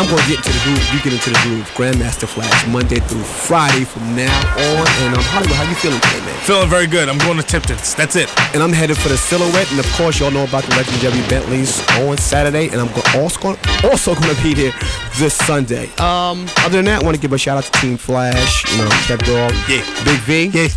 I'm 0.00 0.08
going 0.08 0.22
to 0.22 0.28
get 0.28 0.38
into 0.38 0.48
the 0.48 0.64
groove. 0.64 0.94
You 0.94 0.98
get 1.04 1.12
into 1.12 1.28
the 1.28 1.38
groove. 1.44 1.68
Grandmaster 1.76 2.26
Flash, 2.26 2.66
Monday 2.68 3.00
through 3.00 3.20
Friday 3.20 3.84
from 3.84 4.16
now 4.16 4.32
on. 4.56 4.88
And 5.04 5.14
um, 5.14 5.20
Hollywood, 5.28 5.54
how 5.56 5.68
you 5.68 5.76
feeling 5.76 6.00
today, 6.00 6.24
man? 6.24 6.40
Feeling 6.40 6.70
very 6.70 6.86
good. 6.86 7.10
I'm 7.10 7.18
going 7.18 7.36
to 7.36 7.42
Tipton's. 7.42 7.94
That's 7.94 8.16
it. 8.16 8.32
And 8.54 8.62
I'm 8.62 8.72
headed 8.72 8.96
for 8.96 9.10
the 9.10 9.18
Silhouette. 9.18 9.70
And 9.70 9.78
of 9.78 9.84
course, 9.92 10.18
y'all 10.18 10.30
know 10.30 10.44
about 10.44 10.64
the 10.64 10.70
legendary 10.70 11.20
Bentleys 11.28 11.86
on 12.00 12.16
Saturday. 12.16 12.68
And 12.68 12.80
I'm 12.80 12.88
go- 12.96 13.20
also 13.20 13.40
going 13.40 13.58
also 13.84 14.14
going 14.14 14.34
to 14.34 14.42
be 14.42 14.54
there 14.54 14.72
this 15.18 15.34
Sunday. 15.34 15.84
Um, 15.98 16.48
other 16.64 16.80
than 16.80 16.86
that, 16.86 17.02
I 17.02 17.04
want 17.04 17.14
to 17.16 17.20
give 17.20 17.34
a 17.34 17.38
shout 17.38 17.58
out 17.58 17.64
to 17.64 17.72
Team 17.80 17.98
Flash. 17.98 18.64
You 18.72 18.78
know, 18.78 18.88
Kev 19.04 19.20
Dog, 19.28 19.52
yeah, 19.68 19.84
Big 20.08 20.18
V, 20.24 20.44
yeah. 20.46 20.68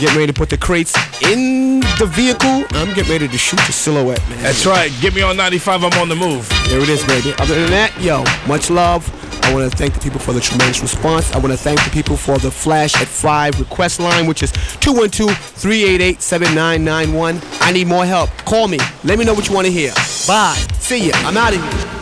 Getting 0.00 0.18
ready 0.18 0.32
to 0.32 0.34
put 0.38 0.48
the 0.50 0.56
crates 0.56 0.94
in 1.22 1.80
the 1.98 2.06
vehicle. 2.06 2.64
I'm 2.70 2.94
getting 2.94 3.12
ready 3.12 3.28
to 3.28 3.38
shoot 3.38 3.60
the 3.66 3.72
Silhouette, 3.72 4.20
man. 4.28 4.42
That's 4.42 4.66
right. 4.66 4.90
Get 5.00 5.14
me 5.14 5.22
on 5.22 5.36
95. 5.36 5.84
I'm 5.84 5.92
on 6.00 6.08
the 6.08 6.16
move. 6.16 6.48
There 6.68 6.80
it 6.80 6.88
is, 6.88 7.04
baby. 7.04 7.32
Other 7.38 7.54
than 7.54 7.70
that, 7.70 7.92
yo, 8.00 8.24
much 8.48 8.70
love. 8.70 9.08
I 9.44 9.52
want 9.52 9.70
to 9.70 9.76
thank 9.76 9.92
the 9.94 10.00
people 10.00 10.18
for 10.20 10.32
the 10.32 10.40
tremendous 10.40 10.80
response. 10.80 11.30
I 11.32 11.38
want 11.38 11.52
to 11.52 11.58
thank 11.58 11.82
the 11.82 11.90
people 11.90 12.16
for 12.16 12.38
the 12.38 12.50
Flash 12.50 12.94
at 13.00 13.08
5 13.08 13.60
request 13.60 14.00
line, 14.00 14.26
which 14.26 14.42
is 14.42 14.52
212-388-7991. 14.52 17.40
I 17.60 17.72
need 17.72 17.86
more 17.86 18.04
help. 18.04 18.30
Call 18.44 18.68
me. 18.68 18.78
Let 19.04 19.18
me 19.18 19.24
know 19.24 19.34
what 19.34 19.48
you 19.48 19.54
want 19.54 19.66
to 19.66 19.72
hear. 19.72 19.92
Bye. 20.26 20.56
See 20.78 21.08
ya. 21.08 21.14
I'm 21.16 21.36
out 21.36 21.54
of 21.54 21.60
here. 21.60 22.01